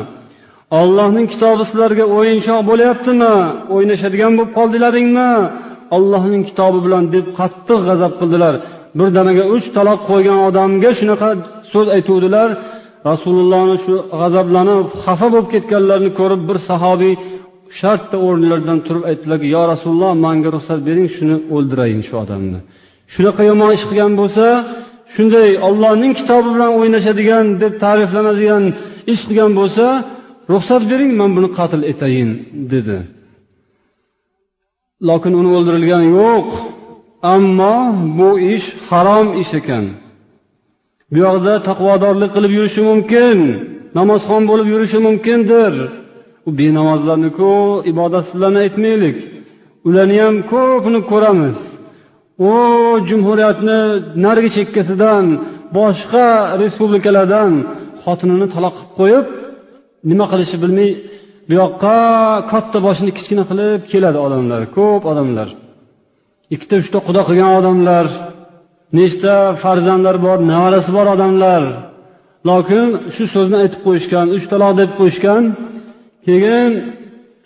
Ollohning 0.81 1.27
kitobi 1.33 1.62
sizlarga 1.70 2.05
o'yinchoq 2.16 2.61
bo'lyaptimi? 2.70 3.35
O'ynashadigan 3.75 4.33
bo'lib 4.38 4.53
qoldilaringmi? 4.59 5.31
Ollohning 5.97 6.43
kitobi 6.49 6.79
bilan 6.87 7.05
deb 7.15 7.27
qattiq 7.39 7.81
g'azab 7.89 8.13
qildilar. 8.21 8.55
Bir 8.99 9.09
danaga 9.17 9.45
uch 9.55 9.67
taloq 9.77 10.01
qo'ygan 10.11 10.39
odamga 10.49 10.91
shunaqa 11.01 11.29
so'z 11.73 11.87
aytuvdilar. 11.97 12.49
Rasulullohni 13.11 13.77
shu 13.85 13.95
g'azablanib 14.21 14.87
xafa 15.05 15.27
bo'lib 15.33 15.49
ketganlarini 15.55 16.11
ko'rib 16.21 16.43
bir 16.49 16.59
sahobiy 16.69 17.15
shartta 17.81 18.17
o'rnlaridan 18.27 18.79
turib 18.87 19.05
aytdilarki 19.11 19.47
yo 19.57 19.63
rasululloh 19.73 20.13
manga 20.27 20.49
ruxsat 20.57 20.81
bering 20.89 21.09
shuni 21.17 21.37
o'ldirayin 21.55 22.03
shu 22.09 22.15
odamni. 22.25 22.59
Shunaqa 23.15 23.43
yomon 23.51 23.71
ish 23.77 23.85
qilgan 23.91 24.13
bo'lsa 24.21 24.47
shunday 25.15 25.49
ollohning 25.69 26.13
kitobi 26.21 26.49
bilan 26.55 26.71
o'ynashadigan 26.79 27.45
deb 27.63 27.73
ta'riflanadigan 27.85 28.65
ish 29.13 29.23
qilgan 29.29 29.53
bo'lsa 29.61 29.85
ruxsat 30.53 30.83
bering 30.91 31.13
man 31.21 31.31
buni 31.37 31.49
qatl 31.59 31.81
etayin 31.93 32.31
dedi. 32.75 32.97
Lokin 35.09 35.33
uni 35.41 35.51
o'ldirilgani 35.57 36.09
yo'q. 36.19 36.49
Ammo 37.35 37.77
bu 38.19 38.31
ish 38.55 38.67
harom 38.88 39.29
ish 39.43 39.53
ekan. 39.61 39.85
Bu 41.12 41.19
yoqda 41.27 41.53
taqvodorlik 41.69 42.31
qilib 42.37 42.53
yurishi 42.59 42.83
mumkin 42.91 43.38
namozxon 43.99 44.43
bo'lib 44.51 44.69
yurishi 44.73 44.99
mumkindir. 45.07 45.73
U 46.49 46.51
benamozlarniku 46.59 47.53
ibodatsizlarni 47.91 48.59
aytmaylik. 48.65 49.19
Ularni 49.88 50.17
ham 50.25 50.37
ko'pini 50.53 51.01
ko'ramiz. 51.11 51.59
U 52.51 52.53
jumhuriyatni 53.09 53.79
narigi 54.25 54.51
chekkasidan 54.57 55.25
boshqa 55.77 56.27
respublikalardan 56.62 57.53
xotinini 58.05 58.47
taloq 58.55 58.75
qilib 58.79 58.93
qo'yib 58.99 59.27
nima 60.11 60.25
qilishni 60.33 60.59
bilmay 60.65 60.91
bu 61.49 61.53
yoqqa 61.63 61.97
katta 62.53 62.79
boshini 62.87 63.13
kichkina 63.17 63.45
qilib 63.51 63.81
keladi 63.93 64.19
odamlar 64.27 64.63
ko'p 64.77 65.03
odamlar. 65.13 65.49
Ikkita 66.55 66.75
uchta 66.83 66.99
xudo 67.07 67.23
qilgan 67.29 67.53
odamlar 67.61 68.07
nechta 68.99 69.35
farzandlari 69.63 70.21
bor 70.27 70.38
nevarasi 70.53 70.90
bor 70.97 71.07
odamlar. 71.15 71.63
Lokin 72.49 72.87
shu 73.15 73.25
so'zni 73.35 73.57
aytib 73.63 73.81
qo'yishgan 73.87 74.27
uch 74.37 74.45
taloq 74.53 74.73
deb 74.81 74.90
qo'yishgan 74.99 75.43
keyin 76.27 76.71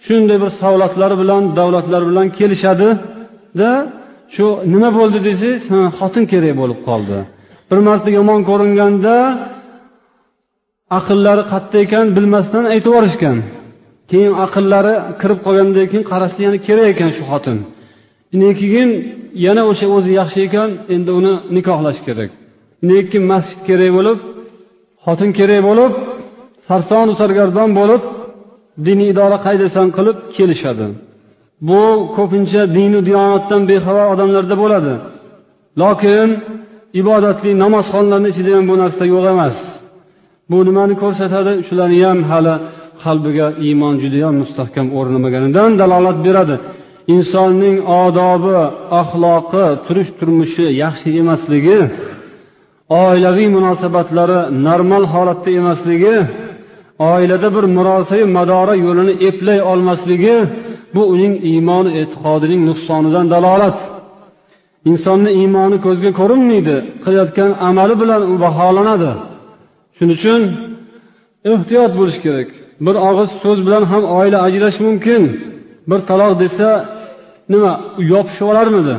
shunday 0.07 0.38
bir 0.42 0.51
savlatlari 0.61 1.16
bilan 1.22 1.42
davlatlari 1.59 2.05
bilan 2.11 2.26
kelishadida 2.38 3.70
shu 4.34 4.47
nima 4.72 4.90
bo'ldi 4.99 5.18
desangiz 5.28 5.62
xotin 5.99 6.24
kerak 6.32 6.55
bo'lib 6.61 6.80
qoldi. 6.88 7.18
Bir 7.70 7.78
marta 7.88 8.09
yomon 8.18 8.40
ko'ringanda 8.51 9.16
aqllari 10.99 11.44
qatta 11.53 11.76
ekan 11.84 12.07
bilmasdan 12.16 12.64
aytib 12.72 12.90
yuborishgan 12.92 13.36
keyin 14.11 14.32
aqllari 14.44 14.94
kirib 15.20 15.38
qolgandan 15.46 15.86
keyin 15.90 16.04
qarasa 16.11 16.38
yana 16.46 16.59
kerak 16.66 16.86
ekan 16.92 17.11
shu 17.16 17.24
xotin. 17.30 17.59
Keyin 18.61 18.90
yana 19.46 19.62
o'sha 19.70 19.86
o'zi 19.96 20.11
yaxshi 20.20 20.38
ekan 20.46 20.70
endi 20.94 21.11
uni 21.18 21.32
nikohlash 21.57 22.00
kerak. 22.07 22.30
Keyin 22.88 23.24
masjid 23.32 23.61
kerak 23.68 23.90
bo'lib 23.98 24.18
xotin 25.04 25.30
kerak 25.38 25.61
bo'lib 25.68 25.92
sarsonu 26.68 27.12
sargardon 27.20 27.70
bo'lib 27.80 28.02
diniy 28.86 29.09
idora 29.12 29.38
qaydasan 29.46 29.86
qilib 29.96 30.16
kelishadi. 30.36 30.86
Bu 31.68 31.82
ko'pincha 32.16 32.62
dinu 32.76 32.98
diyonatdan 33.09 33.62
bexabar 33.70 34.07
odamlarda 34.14 34.57
bo'ladi. 34.62 34.94
Lokin 35.82 36.28
ibodatli 37.00 37.50
namozxonlarni 37.64 38.28
ichida 38.32 38.50
ham 38.57 38.64
bu 38.70 38.74
narsa 38.82 39.04
yo'q 39.14 39.24
emas. 39.34 39.57
Bu 40.50 40.59
nimani 40.68 40.94
ko'rsatadi? 41.02 41.52
Shularni 41.66 41.98
ham 42.09 42.18
hali 42.30 42.54
qalbiga 43.03 43.47
iymon 43.66 43.94
judayam 44.03 44.34
mustahkam 44.42 44.86
o'rnamaganidan 44.99 45.70
dalolat 45.80 46.18
beradi. 46.26 46.57
Insonning 47.14 47.76
odobi 48.03 48.57
axloqi 49.01 49.64
turish 49.86 50.11
turmushi 50.18 50.64
yaxshi 50.82 51.09
emasligi 51.20 51.78
oilaviy 53.03 53.49
munosabatlari 53.57 54.38
normal 54.66 55.05
holatda 55.12 55.51
emasligi 55.61 56.16
oilada 57.11 57.49
bir 57.57 57.64
murosayu 57.76 58.26
madora 58.38 58.74
yo'lini 58.86 59.14
eplay 59.28 59.59
olmasligi 59.72 60.36
bu 60.94 61.03
uning 61.14 61.34
iymoni 61.51 61.90
e'tiqodining 62.01 62.61
nuqsonidan 62.68 63.26
dalolat. 63.34 63.78
Insonni 64.90 65.30
iymoni 65.40 65.76
ko'zga 65.86 66.11
ko'rinmaydi 66.20 66.76
qilayotgan 67.05 67.51
amali 67.68 67.94
bilan 68.03 68.22
u 68.32 68.34
baholanadi. 68.44 69.11
Shuning 69.97 70.16
uchun 70.18 70.42
ehtiyot 71.53 71.92
bo'lish 71.99 72.18
kerak. 72.24 72.51
Bir 72.84 72.94
og'iz 73.08 73.30
so'z 73.42 73.58
bilan 73.66 73.84
ham 73.92 74.04
oila 74.18 74.38
ajrashishi 74.46 74.82
mumkin. 74.88 75.22
Bir 75.90 76.00
taloq 76.10 76.32
desa 76.42 76.68
nima 77.52 77.72
yopishib 78.12 78.46
olarmidi? 78.52 78.94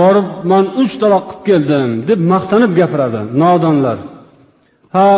Borib 0.00 0.26
man 0.50 0.64
uch 0.82 0.92
taloq 1.02 1.24
qilib 1.28 1.42
keldim 1.48 1.88
deb 2.08 2.20
maqtanib 2.32 2.72
gapiradi 2.80 3.20
nodonlar. 3.42 3.98
Ha 4.94 5.08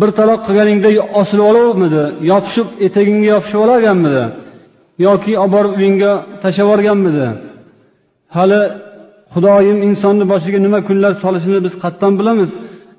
bir 0.00 0.10
taloq 0.18 0.40
qilganingda 0.46 0.88
osilib 1.20 1.46
olarmidi 1.50 2.02
yopishib 2.30 2.68
etagingga 2.86 3.28
yopishib 3.34 3.60
olarganmidi 3.64 4.24
yoki 5.06 5.32
olib 5.42 5.52
borib 5.56 5.72
uyingga 5.80 6.12
tashlab 6.42 6.64
yuborganmidi? 6.66 7.26
Hali 8.36 8.60
xudoyim 9.34 9.78
insonni 9.88 10.24
boshiga 10.32 10.58
nima 10.66 10.78
kunlar 10.88 11.12
solishini 11.22 11.58
biz 11.66 11.74
qayerdan 11.82 12.12
bilamiz. 12.20 12.50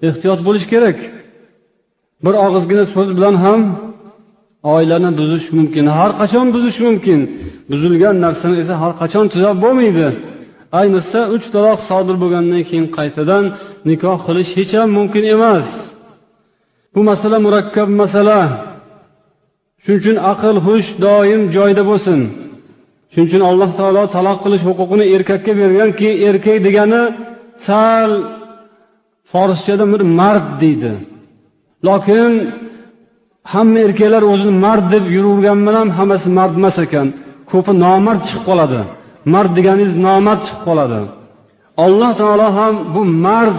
Ehtiyot 0.08 0.40
bo'lish 0.48 0.66
kerak. 0.74 0.98
Bir 2.24 2.34
og'izgina 2.46 2.86
so'z 2.94 3.10
bilan 3.18 3.36
ham 3.46 3.62
oilani 4.74 5.12
buzish 5.20 5.48
mumkin. 5.58 5.86
Har 5.98 6.12
qachon 6.22 6.48
buzish 6.56 6.80
mumkin. 6.88 7.20
Buzilgan 7.72 8.16
narsani 8.26 8.56
esa 8.64 8.74
har 8.82 8.94
qachon 9.02 9.26
tuzab 9.34 9.56
bo'lmaydi. 9.64 10.08
Ayniqsa 10.80 11.20
uch 11.36 11.46
taloq 11.56 11.80
sodir 11.90 12.16
bo'lgandan 12.24 12.64
keyin 12.70 12.88
qaytadan 12.98 13.44
nikoh 13.90 14.18
qilish 14.28 14.52
hech 14.60 14.74
ham 14.80 14.90
mumkin 14.98 15.24
emas. 15.36 15.68
Bu 16.94 17.02
masala 17.10 17.38
murakkab 17.46 17.90
masala. 18.02 18.42
Shuning 19.84 20.00
uchun 20.02 20.18
aql 20.32 20.56
hush 20.68 20.90
doim 21.06 21.42
joyida 21.56 21.84
bo'lsin. 21.92 22.20
Shuning 23.12 23.28
uchun 23.30 23.44
alloh 23.50 23.70
taolo 23.80 24.04
taloq 24.16 24.38
qilish 24.46 24.64
huquqini 24.70 25.06
erkakka 25.16 25.52
berganki 25.62 26.10
erkak 26.30 26.58
degani 26.68 27.02
sal 27.66 28.12
forschada 29.32 29.86
bir 29.94 30.02
mard 30.20 30.48
deydi. 30.64 30.94
Lokin 31.88 32.32
hamma 33.54 33.80
erkaklar 33.88 34.24
o'zini 34.32 34.54
mard 34.66 34.86
deb 34.94 35.04
yuravergani 35.16 35.64
bilan 35.68 35.88
hammasi 35.98 36.28
mard 36.38 36.54
emas 36.60 36.78
ekan. 36.86 37.08
Ko'pi 37.52 37.72
nomard 37.86 38.22
chiqib 38.28 38.44
qoladi. 38.50 38.82
Mard 39.34 39.52
deganingiz 39.58 39.94
nomard 40.08 40.42
chiqib 40.48 40.62
qoladi. 40.68 41.00
Alloh 41.86 42.12
taolo 42.22 42.48
ham 42.58 42.74
bu 42.94 43.02
mard 43.26 43.58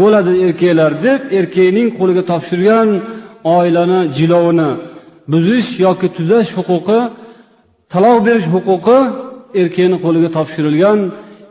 bo'ladi 0.00 0.32
erkaklar 0.46 0.92
deb 1.06 1.20
erkakning 1.38 1.88
qo'liga 1.98 2.22
topshirgan 2.30 2.88
oilani 3.56 4.00
jilovini 4.16 4.70
buzish 5.32 5.68
yoki 5.84 6.08
tuzash 6.16 6.50
huquqi 6.58 7.00
taloq 7.92 8.18
berish 8.26 8.48
huquqi 8.54 8.98
erkakni 9.60 9.96
qo'liga 10.04 10.30
topshirilgan. 10.36 10.98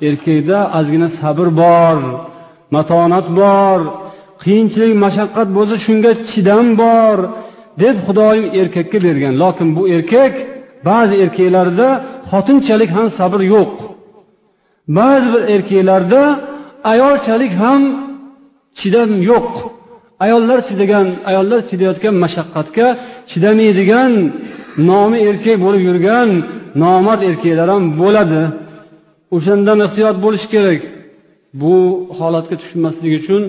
Erkakda 0.08 0.60
ozgina 0.80 1.10
sabr 1.20 1.48
bor 1.62 1.98
matonat 2.76 3.28
bor 3.40 3.80
qiyinchilik 4.44 4.94
mashaqqat 5.06 5.48
bo'lsa 5.58 5.76
shunga 5.86 6.12
chidam 6.30 6.66
bor 6.82 7.18
deb 7.82 7.96
xudoyim 8.06 8.46
erkakka 8.62 8.98
bergan. 9.06 9.34
Lokin 9.44 9.68
bu 9.76 9.82
erkak 9.96 10.34
ba'zi 10.90 11.16
erkaklarda 11.24 11.88
xotinchalik 12.30 12.90
ham 12.98 13.08
sabr 13.20 13.42
yo'q. 13.54 13.74
Ba'zi 14.98 15.28
bir 15.34 15.44
erkaklarda 15.56 16.22
ayolchalik 16.94 17.54
ham 17.64 17.82
chidam 18.80 19.12
yo'q. 19.32 19.50
Ayollar 20.26 20.60
chidagan 20.68 21.08
ayollar 21.30 21.60
chidayotgan 21.70 22.16
mashaqqatga 22.24 22.88
chidamaydigan 23.32 24.12
nomi 24.90 25.18
erkak 25.30 25.58
bo'lib 25.66 25.82
yurgan 25.90 26.30
nomard 26.84 27.22
erkaklar 27.30 27.70
ham 27.74 27.84
bo'ladi. 28.02 28.44
O'shandan 29.36 29.80
ehtiyot 29.86 30.18
bo'lish 30.26 30.46
kerak. 30.54 30.82
Bu 31.62 31.76
holatga 32.20 32.56
tushmaslik 32.62 33.14
uchun 33.22 33.42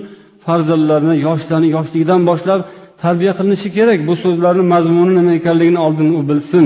farzandlarni 0.45 1.15
yoshlarni 1.27 1.69
yoshligidan 1.75 2.21
boshlab 2.29 2.61
tarbiya 3.03 3.33
qilinishi 3.37 3.69
kerak. 3.77 3.99
Bu 4.09 4.13
so'zlarni 4.23 4.63
mazmuni 4.73 5.13
nima 5.19 5.31
ekanligini 5.39 5.79
oldin 5.85 6.09
u 6.19 6.21
bilsin. 6.29 6.65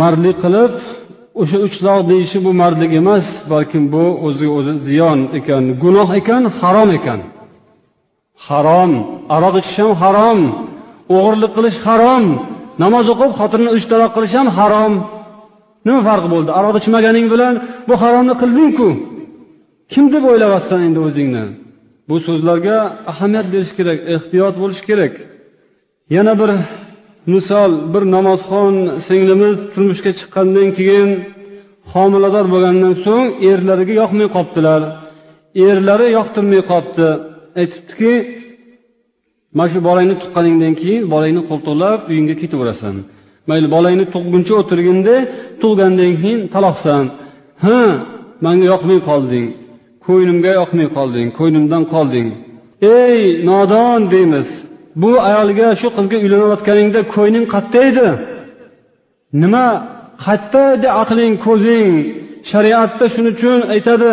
Mardlik 0.00 0.36
qilib 0.44 0.72
o'sha 1.42 1.58
uchloq 1.66 2.00
deyishi 2.10 2.38
bu 2.46 2.50
mardlik 2.62 2.92
emas 3.00 3.26
balkim 3.52 3.84
bu 3.94 4.04
o'ziga 4.26 4.52
o'zi 4.58 4.74
ziyon 4.86 5.18
ekan 5.38 5.62
gunoh 5.82 6.08
ekan 6.20 6.42
harom 6.60 6.90
ekan. 6.98 7.20
Harom 8.46 8.92
aroq 9.36 9.54
ichish 9.60 9.78
ham 9.82 9.92
harom 10.02 10.40
o'g'irlik 11.16 11.52
qilish 11.56 11.78
harom 11.86 12.24
namoz 12.82 13.06
o'qib 13.12 13.30
xotinini 13.38 13.70
uch 13.76 13.84
taloq 13.90 14.10
qilish 14.16 14.34
ham 14.38 14.48
harom. 14.58 14.92
Nima 15.86 16.00
farqi 16.08 16.28
bo'ldi? 16.34 16.50
Aroq 16.58 16.74
ichmaganing 16.80 17.26
bilan 17.32 17.54
bu 17.88 17.94
haromni 18.02 18.34
qildingku. 18.42 18.88
Kim 19.92 20.04
deb 20.14 20.22
o'ylayapsan 20.30 20.80
endi 20.86 21.00
o'zingni? 21.08 21.44
Bu 22.08 22.16
so'zlarga 22.26 22.76
ahamiyat 23.12 23.46
berish 23.54 23.72
kerak 23.78 23.98
ehtiyot 24.14 24.54
bo'lish 24.62 24.82
kerak. 24.88 25.14
Yana 26.16 26.32
bir 26.40 26.50
misol 27.34 27.72
bir 27.92 28.02
namozxon 28.14 28.74
singlimiz 29.06 29.56
turmushga 29.72 30.12
chiqqandan 30.18 30.68
keyin 30.78 31.10
homilador 31.92 32.46
bo'lgandan 32.52 32.94
so'ng 33.04 33.28
erlariga 33.50 33.94
yoqmay 34.02 34.28
qolibdilar 34.36 34.80
erlari 35.68 36.08
yoqtirmay 36.18 36.62
qolibdi 36.70 37.08
aytibdiki 37.60 38.12
mana 39.56 39.68
shu 39.72 39.78
bolangni 39.88 40.16
tuqqaningdan 40.22 40.74
keyin 40.82 41.02
bolangni 41.14 41.42
qo'ltiqlab 41.50 41.98
uyingga 42.10 42.34
ketaverasan 42.42 42.94
mayli 43.48 43.66
bolangni 43.76 44.04
tug'guncha 44.14 44.54
o'tirginda 44.60 45.16
tug'gandan 45.62 46.12
keyin 46.20 46.40
taloqsan. 46.54 47.04
Ha 47.64 47.78
manga 48.44 48.66
yoqmay 48.72 48.98
qolding. 49.10 49.46
Ko'nglimga 50.06 50.52
yoqmay 50.60 50.88
qolding 50.96 51.28
ko'nglimdan 51.38 51.84
qolding. 51.94 52.28
Ey 52.98 53.18
nodon 53.48 54.00
deymiz 54.12 54.48
bu 55.02 55.10
ayolga 55.28 55.68
shu 55.80 55.88
qizga 55.96 56.16
uylanayotganingda 56.24 57.00
ko'ngling 57.14 57.46
qayerda 57.54 57.80
edi 57.90 58.08
nima 59.42 59.66
qayerda 60.24 60.62
edi 60.76 60.88
aqling 61.02 61.34
ko'zing 61.46 61.90
shariatda 62.50 63.04
shuning 63.14 63.34
uchun 63.36 63.58
aytadi 63.74 64.12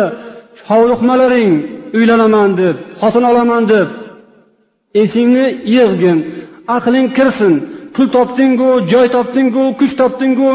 hovliqmalaring 0.68 1.52
uylanaman 1.98 2.50
deb 2.60 2.76
xotin 3.00 3.24
olaman 3.30 3.64
deb. 3.72 3.88
Esingni 5.02 5.46
yig'gin 5.76 6.18
aqling 6.76 7.08
kirsin 7.16 7.54
pul 7.94 8.06
topdingu 8.16 8.70
joy 8.92 9.06
topdingu 9.16 9.64
kuch 9.80 9.92
topdingu 10.00 10.50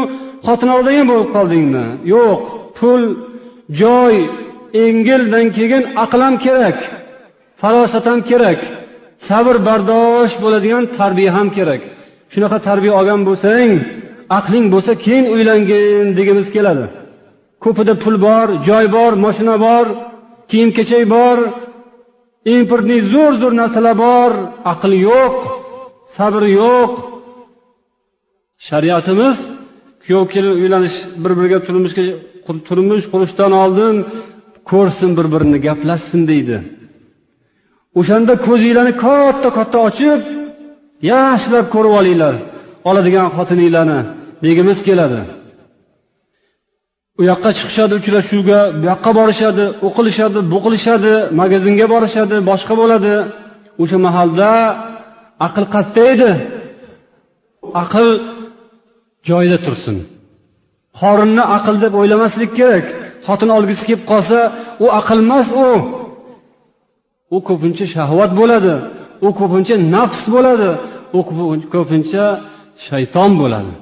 xotin 0.46 0.68
oladigan 0.76 1.06
bo'lib 1.10 1.28
qoldingmi? 1.36 1.84
Yo'q 2.14 2.40
pul 2.78 3.02
joy 3.82 4.14
engildan 4.84 5.46
keyin 5.56 5.82
aql 6.04 6.20
ham 6.26 6.36
kerak 6.44 6.78
farosat 7.60 8.04
ham 8.10 8.20
kerak 8.30 8.60
sabr 9.28 9.56
bardosh 9.68 10.34
bo'ladigan 10.42 10.84
tarbiya 10.98 11.30
ham 11.36 11.48
kerak. 11.56 11.82
Shunaqa 12.32 12.58
tarbiya 12.68 12.92
olgan 13.00 13.20
bo'lsang 13.28 13.70
aqling 14.38 14.66
bo'lsa 14.74 14.92
keyin 15.04 15.26
uylangin 15.34 16.06
degimiz 16.18 16.48
keladi. 16.54 16.84
Ko'pida 17.64 17.94
pul 18.02 18.16
bor 18.26 18.48
joy 18.68 18.86
bor 18.96 19.12
moshina 19.24 19.56
bor 19.66 19.86
kiyim 20.50 20.70
kechak 20.76 21.04
bor 21.14 21.38
importni 22.56 22.96
zo'r 23.12 23.32
zo'r 23.40 23.54
narsalar 23.60 23.96
bor 24.04 24.32
aql 24.72 24.92
yo'q 25.08 25.36
sabr 26.16 26.42
yo'q. 26.60 26.92
Shariatimiz 28.68 29.36
kuyov 30.02 30.24
kelin 30.32 30.54
uylanish 30.62 30.96
bir 31.22 31.32
biriga 31.38 31.58
turmushga 31.66 32.04
turmush 32.68 33.06
qurishdan 33.12 33.52
oldin 33.62 33.94
ko'rsin 34.72 35.10
bir 35.18 35.26
birini 35.32 35.58
gaplashsin 35.66 36.22
deydi. 36.30 36.56
O'shanda 37.98 38.34
ko'zinglarni 38.46 38.94
katta 39.04 39.48
katta 39.58 39.78
ochib 39.88 40.20
yaxshilab 41.12 41.66
ko'rib 41.74 41.94
olinglar 42.00 42.34
oladigan 42.88 43.28
xotininglarni 43.36 44.00
degimiz 44.44 44.78
keladi. 44.88 45.20
U 47.20 47.22
yoqqa 47.30 47.50
chiqishadi 47.58 47.94
uchrashuvga 48.00 48.60
bu 48.80 48.84
yoqqa 48.92 49.10
borishadi 49.18 49.64
u 49.86 49.88
qilishadi 49.96 50.38
bu 50.52 50.58
qilishadi 50.64 51.12
magazinga 51.40 51.86
borishadi 51.94 52.36
boshqa 52.50 52.74
bo'ladi. 52.80 53.14
O'sha 53.82 53.98
mahalda 54.06 54.50
aql 55.46 55.64
qayerda 55.74 56.02
edi. 56.14 56.30
Aql 57.82 58.06
joyida 59.28 59.58
tursin. 59.66 59.96
Qorinni 61.00 61.44
aql 61.56 61.74
deb 61.84 61.92
o'ylamaslik 62.00 62.50
kerak. 62.58 62.86
Xotin 63.28 63.50
olgisi 63.56 63.82
kelib 63.88 64.02
qolsa 64.10 64.38
u 64.84 64.86
aql 65.00 65.18
emas 65.24 65.48
u. 65.66 65.70
U 67.36 67.38
ko'pincha 67.48 67.86
shahvat 67.94 68.30
bo'ladi 68.40 68.74
u 69.26 69.28
ko'pincha 69.40 69.74
nafs 69.94 70.22
bo'ladi 70.34 70.70
u 71.18 71.20
ko'pincha 71.74 72.24
shayton 72.86 73.30
bo'ladi. 73.42 73.72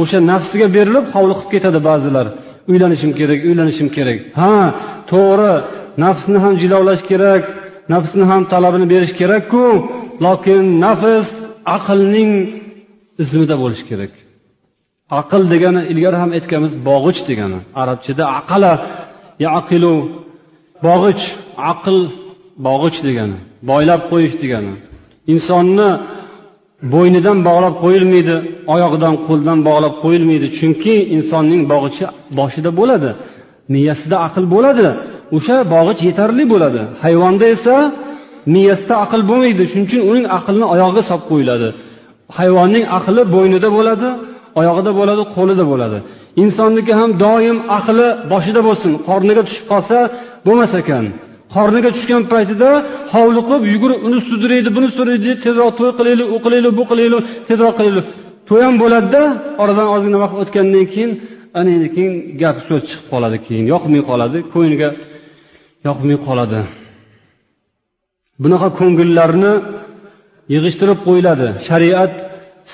O'sha 0.00 0.18
nafsiga 0.32 0.66
berilib 0.76 1.06
hovliqib 1.14 1.48
ketadi 1.54 1.80
ba'zilar. 1.88 2.26
Uylanishim 2.70 3.12
kerak 3.18 3.40
uylanishim 3.48 3.88
kerak. 3.96 4.18
Ha 4.40 4.54
to'g'ri 5.12 5.52
nafsni 6.04 6.38
ham 6.44 6.54
jilovlash 6.62 7.02
kerak 7.10 7.42
nafsni 7.92 8.24
ham 8.30 8.42
talabini 8.52 8.86
berish 8.94 9.14
kerakku 9.20 9.64
lokin 10.24 10.62
nafs 10.84 11.28
aqlning 11.76 12.32
izmida 13.22 13.56
bo'lishi 13.62 13.84
kerak. 13.90 14.12
Aql 15.10 15.42
degani 15.52 15.80
ilgari 15.92 16.16
ham 16.22 16.30
aytganmiz 16.38 16.72
bog'ich 16.88 17.20
degani. 17.28 17.58
Arabchada 17.82 18.24
aqala 18.38 18.72
yaqilu 19.46 19.94
bog'ich 20.86 21.22
aql 21.72 21.96
bog'ich 22.66 22.98
degani 23.06 23.38
boylab 23.70 24.00
qo'yish 24.10 24.34
degani. 24.42 24.72
Insonni 25.32 25.88
bo'ynidan 26.94 27.38
bog'lab 27.48 27.74
qo'yilmaydi 27.84 28.34
oyog'idan 28.74 29.14
qo'ldan 29.26 29.58
bog'lab 29.68 29.94
qo'yilmaydi. 30.04 30.46
Chunki 30.58 30.94
insonning 31.16 31.62
bog'ichi 31.72 32.04
boshida 32.38 32.70
bo'ladi 32.80 33.10
miyasida 33.74 34.16
aql 34.26 34.44
bo'ladi 34.54 34.86
o'sha 35.36 35.56
bog'ich 35.74 36.00
yetarli 36.08 36.44
bo'ladi. 36.52 36.80
Hayvonda 37.04 37.46
esa 37.56 37.76
miyasida 38.54 38.94
aql 39.04 39.20
bo'lmaydi 39.30 39.62
shuning 39.70 39.86
uchun 39.88 40.02
uning 40.10 40.26
aqlini 40.38 40.66
oyog'iga 40.74 41.02
solib 41.08 41.24
qo'yiladi. 41.30 41.68
Hayvonning 42.38 42.84
aqli 42.98 43.22
bo'ynida 43.34 43.68
bo'ladi 43.78 44.08
oyog'ida 44.60 44.90
bo'ladi 44.98 45.22
qo'lida 45.36 45.64
bo'ladi. 45.72 45.98
Insonniki 46.42 46.92
ham 47.00 47.10
doim 47.24 47.58
aqli 47.78 48.08
boshida 48.32 48.60
bo'lsin 48.68 48.92
qorniga 49.08 49.42
tushib 49.48 49.66
qolsa 49.72 49.98
bo'lmas 50.46 50.72
ekan. 50.82 51.04
Qorniga 51.54 51.90
tushgan 51.96 52.22
paytida 52.32 52.70
hovliqib 53.14 53.62
yugurib 53.72 54.00
uni 54.06 54.18
sudraydi 54.28 54.68
buni 54.76 54.88
sudraydi 54.96 55.30
tezroq 55.44 55.72
to'y 55.78 55.90
qilaylik 55.98 56.28
u 56.34 56.36
qilaylik 56.44 56.72
bu 56.78 56.84
qilaylik 56.90 57.22
tezroq 57.48 57.74
qilaylik. 57.78 58.06
To'y 58.48 58.62
ham 58.66 58.74
bo'ladida 58.82 59.22
oradan 59.62 59.88
ozgina 59.94 60.18
vaqt 60.24 60.36
o'tgandan 60.42 60.84
keyin 60.92 61.10
ana 61.58 61.74
keyin 61.94 62.14
gap 62.42 62.56
so'z 62.68 62.82
chiqib 62.88 63.06
qoladi 63.12 63.38
keyin. 63.46 63.64
Yoqmay 63.72 64.02
qoladi 64.10 64.38
ko'ngliga 64.52 64.88
yoqmay 65.88 66.16
qoladi. 66.26 66.60
Bunaqa 68.42 68.68
ko'ngillarni 68.78 69.52
yig'ishtirib 70.54 70.98
qo'yiladi. 71.06 71.48
Shariat 71.68 72.14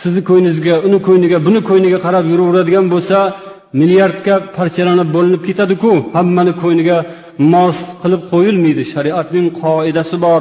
sizni 0.01 0.23
ko'nglingizga 0.29 0.75
uni 0.87 0.99
ko'ngliga 1.07 1.39
buni 1.47 1.61
ko'ngliga 1.69 1.99
qarab 2.07 2.25
yuraveradigan 2.33 2.87
bo'lsa 2.95 3.19
milliardga 3.81 4.35
parchalanib 4.57 5.09
bo'linib 5.17 5.43
ketadiku. 5.49 5.93
Hammani 6.17 6.53
ko'ngliga 6.63 6.99
mos 7.53 7.79
qilib 8.03 8.23
qo'yilmaydi. 8.33 8.83
Shariatning 8.93 9.47
qoidasi 9.63 10.17
bor 10.27 10.41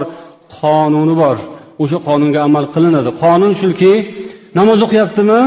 qonuni 0.58 1.16
bor. 1.22 1.38
O'sha 1.84 1.98
qonunga 2.08 2.40
amal 2.48 2.66
qilinadi. 2.74 3.10
Qonun 3.24 3.54
shuki 3.62 3.94
namoz 4.58 4.80
o'qiyaptimi? 4.86 5.42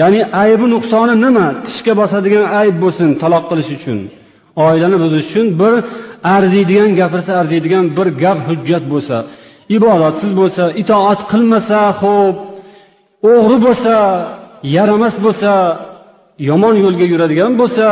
Ya'ni 0.00 0.20
aybi 0.42 0.66
nuqsoni 0.74 1.14
nima? 1.24 1.46
Tishga 1.66 1.92
bosadigan 2.00 2.44
ayb 2.60 2.76
bo'lsin 2.84 3.08
taloq 3.22 3.44
qilish 3.50 3.70
uchun. 3.76 3.98
Oilani 4.66 4.96
buzish 5.02 5.26
uchun 5.28 5.46
bir 5.60 5.72
arziydigan 6.36 6.90
gapirsa 7.00 7.32
arziydigan 7.40 7.84
bir 7.96 8.06
gap 8.22 8.38
hujjat 8.48 8.84
bo'lsa 8.92 9.16
ibodatsiz 9.76 10.30
bo'lsa 10.40 10.64
itoat 10.82 11.20
qilmasa 11.30 11.78
ho'p 12.00 12.36
o'g'ri 13.28 13.56
bo'lsa 13.66 13.94
yaramas 14.76 15.14
bo'lsa 15.24 15.52
yomon 16.48 16.74
yo'lga 16.84 17.06
yuradigan 17.12 17.52
bo'lsa 17.60 17.86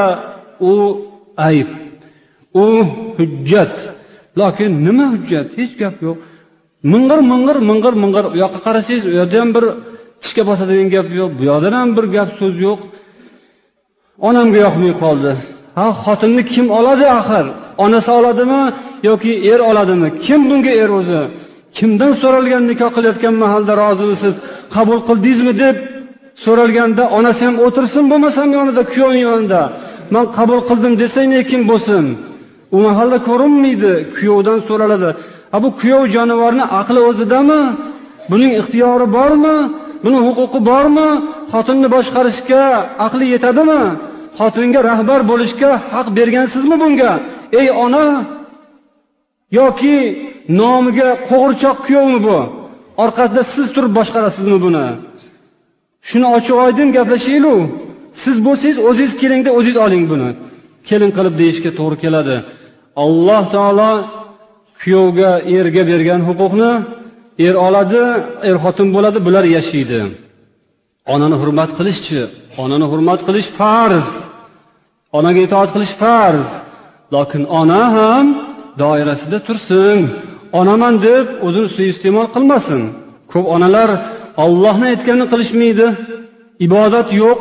u 0.71 0.73
ayb 1.49 1.71
u 2.63 2.65
hujjat. 3.19 3.75
Lokin 4.41 4.71
nima 4.87 5.07
hujjat? 5.15 5.49
Hech 5.59 5.75
gap 5.83 5.97
yo'q. 6.07 6.17
Ming'ir 6.93 7.21
ming'ir 7.33 7.59
ming'ir 7.71 7.95
ming'ir. 8.03 8.25
U 8.35 8.37
yoqqa 8.43 8.61
qarasangiz 8.67 9.03
u 9.11 9.13
yerda 9.19 9.37
ham 9.43 9.51
bir 9.57 9.65
tishga 10.23 10.43
bosadigan 10.51 10.89
gap 10.95 11.09
yo'q. 11.19 11.31
Bu 11.39 11.43
yoqdan 11.51 11.75
ham 11.81 11.91
bir 11.97 12.07
gap 12.17 12.31
so'z 12.41 12.57
yo'q. 12.67 12.79
Onamga 14.29 14.59
yoqmay 14.67 14.93
qoldi. 15.03 15.33
Ha 15.79 15.87
xotinni 16.05 16.43
kim 16.53 16.67
oladi 16.79 17.07
axir? 17.21 17.47
Onasi 17.85 18.11
oladimi 18.19 18.63
yoki 19.09 19.33
er 19.53 19.61
oladimi? 19.71 20.09
Kim 20.25 20.41
bunga 20.51 20.73
er 20.83 20.91
o'zi? 20.99 21.21
Kimdan 21.77 22.13
so'ralgan 22.23 22.63
nikoh 22.71 22.91
qilayotgan 22.97 23.35
mahalda 23.43 23.73
rozimisiz? 23.85 24.35
Qabul 24.75 24.99
qildingizmi 25.09 25.53
deb 25.63 25.77
so'ralganda 26.45 27.05
onasi 27.19 27.43
ham 27.49 27.57
o'tirsin 27.67 28.05
bo'lmasam 28.11 28.49
yonida 28.57 28.83
kuyovni 28.93 29.21
yonida. 29.29 29.63
Man 30.15 30.25
qabul 30.37 30.61
qildim 30.69 30.95
desang 31.03 31.33
kim 31.51 31.63
bo'lsin. 31.71 32.05
U 32.77 32.79
mahalda 32.87 33.19
ko'rinmaydi 33.29 33.93
kuyovdan 34.17 34.59
so'raladi. 34.69 35.11
A 35.57 35.59
bu 35.63 35.69
kuyov 35.81 36.03
jonivorni 36.15 36.65
aqli 36.81 37.01
o'zidami? 37.09 37.63
Buning 38.31 38.53
ixtiyori 38.61 39.07
bormi? 39.17 39.57
Buni 40.05 40.19
huquqi 40.27 40.59
bormi? 40.71 41.09
Xotinni 41.53 41.89
boshqarishga 41.95 42.65
aqli 43.07 43.27
yetadimi? 43.35 43.83
Xotinga 44.39 44.81
rahbar 44.91 45.21
bo'lishga 45.31 45.71
haq 45.93 46.07
bergansizmi 46.19 46.77
bunga? 46.83 47.13
Ey 47.61 47.67
ona 47.85 48.07
yoki 49.59 49.97
nomiga 50.61 51.11
qo'g'irchoq 51.29 51.77
kuyovmi 51.87 52.19
bu? 52.27 52.39
Orqasida 53.03 53.43
siz 53.55 53.67
turib 53.75 53.93
boshqarasizmi 53.99 54.59
buni? 54.67 54.87
Shuni 56.09 56.27
ochiq 56.37 56.57
oydin 56.65 56.89
gaplashaylik 56.97 57.59
siz 58.23 58.37
bo'lsangiz 58.47 58.79
o'zingiz 58.89 59.15
kelingda 59.23 59.51
o'zingiz 59.59 59.79
oling 59.87 60.05
buni. 60.13 60.29
Kelin 60.89 61.11
qilib 61.17 61.35
deyishga 61.41 61.71
to'g'ri 61.79 61.97
keladi. 62.05 62.37
Alloh 63.05 63.43
taolo 63.55 63.93
kuyovga 64.81 65.33
erga 65.59 65.83
bergan 65.91 66.21
huquqni 66.29 66.73
er 67.47 67.55
oladi 67.67 68.03
er 68.49 68.57
xotin 68.65 68.89
bo'ladi 68.95 69.19
bular 69.27 69.45
yashaydi. 69.57 70.01
Onani 71.13 71.37
hurmat 71.43 71.71
qilishchi 71.79 72.21
onani 72.63 72.87
hurmat 72.93 73.21
qilish 73.27 73.49
farz. 73.59 74.09
Onaga 75.19 75.41
itoat 75.47 75.71
qilish 75.75 75.95
farz. 76.03 76.49
Lokin 77.15 77.43
ona 77.61 77.83
ham 77.97 78.27
doirasida 78.83 79.39
tursin. 79.47 80.01
Onaman 80.61 80.95
deb 81.07 81.27
o'zini 81.47 81.69
suiiste'mol 81.77 82.29
qilmasin. 82.35 82.81
Ko'p 83.33 83.47
onalar 83.55 83.91
ollohni 84.45 84.87
aytganini 84.93 85.27
qilishmaydi. 85.33 85.87
Ibodat 86.67 87.09
yo'q 87.23 87.41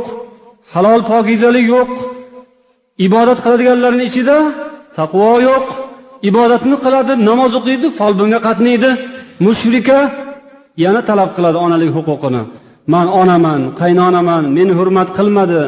halol 0.74 1.02
pokizalik 1.12 1.66
yo'q. 1.76 1.92
Ibodat 3.08 3.40
qiladiganlarni 3.46 4.04
ichida 4.10 4.38
taqvo 4.98 5.32
yo'q. 5.50 5.66
Ibodatni 6.30 6.76
qiladi 6.86 7.14
namoz 7.30 7.52
o'qiydi 7.60 7.88
folbinga 8.00 8.40
qatnaydi. 8.48 8.90
Mushrika 9.46 10.00
yana 10.84 11.02
talab 11.10 11.30
qiladi 11.38 11.58
onalik 11.66 11.92
huquqini. 11.98 12.42
Man 12.94 13.08
onaman 13.22 13.62
qaynonaman 13.82 14.44
meni 14.58 14.74
hurmat 14.80 15.10
qilmadi. 15.18 15.62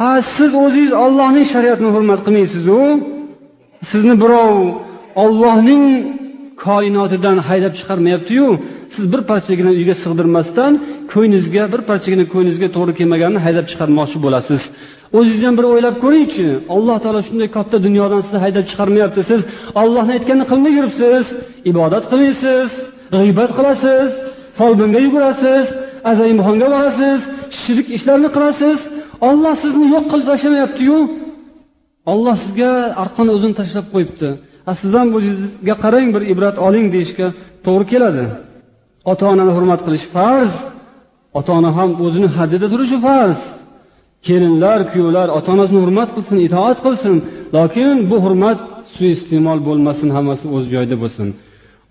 Ha 0.00 0.10
siz 0.36 0.50
o'zingiz 0.64 0.92
ollohning 1.04 1.46
shariatini 1.52 1.90
hurmat 1.96 2.20
qilmaysizu? 2.26 2.80
Sizni 3.90 4.14
birov 4.22 4.54
ollohning 5.24 5.84
koinotidan 6.66 7.38
haydab 7.48 7.72
chiqarmayaptiyu. 7.78 8.46
Siz 8.94 9.04
bir 9.12 9.20
parchagina 9.30 9.70
uyga 9.78 9.94
sig'dirmasdan 10.02 10.72
ko'nglingizga 11.12 11.64
bir 11.72 11.80
parchagina 11.90 12.24
ko'nglingizga 12.32 12.68
to'g'ri 12.76 12.92
kelmaganini 12.98 13.40
haydab 13.46 13.66
chiqarmoqchi 13.70 14.18
bo'lasiz. 14.24 14.62
O'zingizni 15.18 15.46
ham 15.48 15.56
bir 15.58 15.66
o'ylab 15.72 15.96
ko'ringchi 16.04 16.46
alloh 16.74 16.96
taolo 17.04 17.20
shunday 17.28 17.48
katta 17.56 17.76
dunyodan 17.86 18.20
sizni 18.26 18.40
haydab 18.44 18.64
chiqarmayapti. 18.70 19.20
Siz 19.30 19.40
ollohni 19.82 20.12
aytganini 20.16 20.46
qilmay 20.50 20.72
yuribsiz 20.78 21.24
ibodat 21.70 22.04
qilmaysiz 22.10 22.70
g'iybat 23.14 23.50
qilasiz 23.58 24.10
folbinga 24.58 25.00
yugurasiz 25.06 25.64
azayimxonga 26.10 26.66
borasiz 26.74 27.20
shirk 27.62 27.86
ishlarni 27.96 28.28
qilasiz. 28.36 28.78
Olloh 29.28 29.54
sizni 29.64 29.86
yo'q 29.94 30.04
qilib 30.10 30.26
tashlamayaptiyu. 30.32 30.98
Olloh 32.12 32.36
sizga 32.44 32.72
arqonni 33.02 33.32
o'zini 33.36 33.54
tashlab 33.60 33.86
qo'yibdi. 33.94 34.28
Siz 34.80 34.92
ham 34.98 35.08
o'zingizga 35.16 35.74
qarang 35.84 36.08
bir 36.14 36.22
ibrat 36.32 36.56
oling 36.66 36.86
deyishga 36.94 37.26
to'g'ri 37.66 37.86
keladi. 37.92 38.24
Ota 39.12 39.24
onani 39.32 39.52
hurmat 39.56 39.80
qilish 39.86 40.06
farz. 40.14 40.52
Ota 41.38 41.50
ona 41.58 41.70
ham 41.78 41.90
o'zini 42.04 42.28
haddida 42.36 42.66
turishi 42.72 42.98
farz. 43.06 43.40
Kelinlar 44.26 44.80
kuyovlar 44.90 45.28
ota 45.38 45.48
onasini 45.54 45.80
hurmat 45.84 46.08
qilsin 46.16 46.38
itoat 46.46 46.78
qilsin. 46.84 47.14
Lokin 47.56 47.96
bu 48.10 48.16
hurmat 48.24 48.58
suiiste'mol 48.94 49.58
bo'lmasin 49.68 50.08
hammasi 50.16 50.44
o'z 50.56 50.64
joyida 50.74 50.96
bo'lsin. 51.02 51.28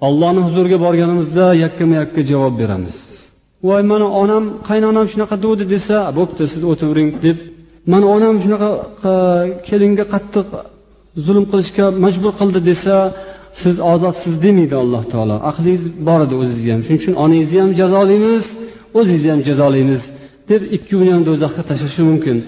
Ollohni 0.07 0.41
huzuriga 0.47 0.77
borganimizda 0.85 1.45
yakkama 1.63 1.95
yakka 2.01 2.21
javob 2.31 2.53
beramiz. 2.61 2.95
Voy 3.67 3.81
mani 3.91 4.07
onam 4.23 4.43
qaynonam 4.69 5.05
shunaqa 5.11 5.35
degdi 5.45 5.65
desa 5.73 5.97
bo'pti 6.17 6.43
siz 6.53 6.61
o'tiravering 6.71 7.09
deb. 7.25 7.37
Mani 7.91 8.05
onam 8.15 8.35
shunaqa 8.43 8.71
kelinga 9.67 10.05
qattiq 10.13 10.47
zulm 11.26 11.44
qilishga 11.52 11.84
majbur 12.04 12.32
qildi 12.40 12.60
desa 12.70 12.96
siz 13.62 13.76
ozodsizsiz 13.92 14.34
demaydi 14.44 14.74
alloh 14.82 15.02
taolo 15.12 15.36
aqlingiz 15.50 15.84
bor 16.08 16.20
edi 16.26 16.34
o'zizga 16.42 16.70
ham 16.74 16.82
shuning 16.86 17.00
uchun 17.02 17.14
onangizni 17.24 17.58
ham 17.64 17.72
jazolaymiz 17.80 18.46
o'zingizni 18.98 19.30
ham 19.34 19.42
jazolaymiz 19.48 20.02
deb 20.50 20.62
ikkovini 20.76 21.12
ham 21.16 21.22
do'zaxga 21.28 21.62
tashlashi 21.70 22.02
mumkin 22.10 22.38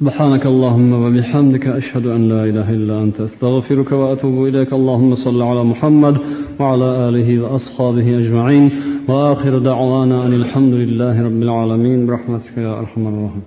سبحانك 0.00 0.44
اللهم 0.52 0.90
وبحمدك 1.04 1.64
أشهد 1.80 2.06
أن 2.16 2.22
لا 2.32 2.42
إله 2.50 2.68
إلا 2.78 2.94
أنت 3.04 3.16
أستغفرك 3.28 3.90
وأتوب 4.00 4.36
إليك 4.48 4.70
اللهم 4.78 5.10
صل 5.26 5.40
على 5.50 5.62
محمد 5.72 6.16
وعلى 6.60 6.88
آله 7.08 7.28
وأصحابه 7.42 8.06
أجمعين 8.22 8.64
وآخر 9.08 9.52
دعوانا 9.70 10.16
أن 10.26 10.32
الحمد 10.42 10.74
لله 10.82 11.14
رب 11.28 11.40
العالمين 11.46 11.98
برحمتك 12.06 12.54
يا 12.66 12.72
أرحم 12.80 13.02
الراحمين 13.10 13.46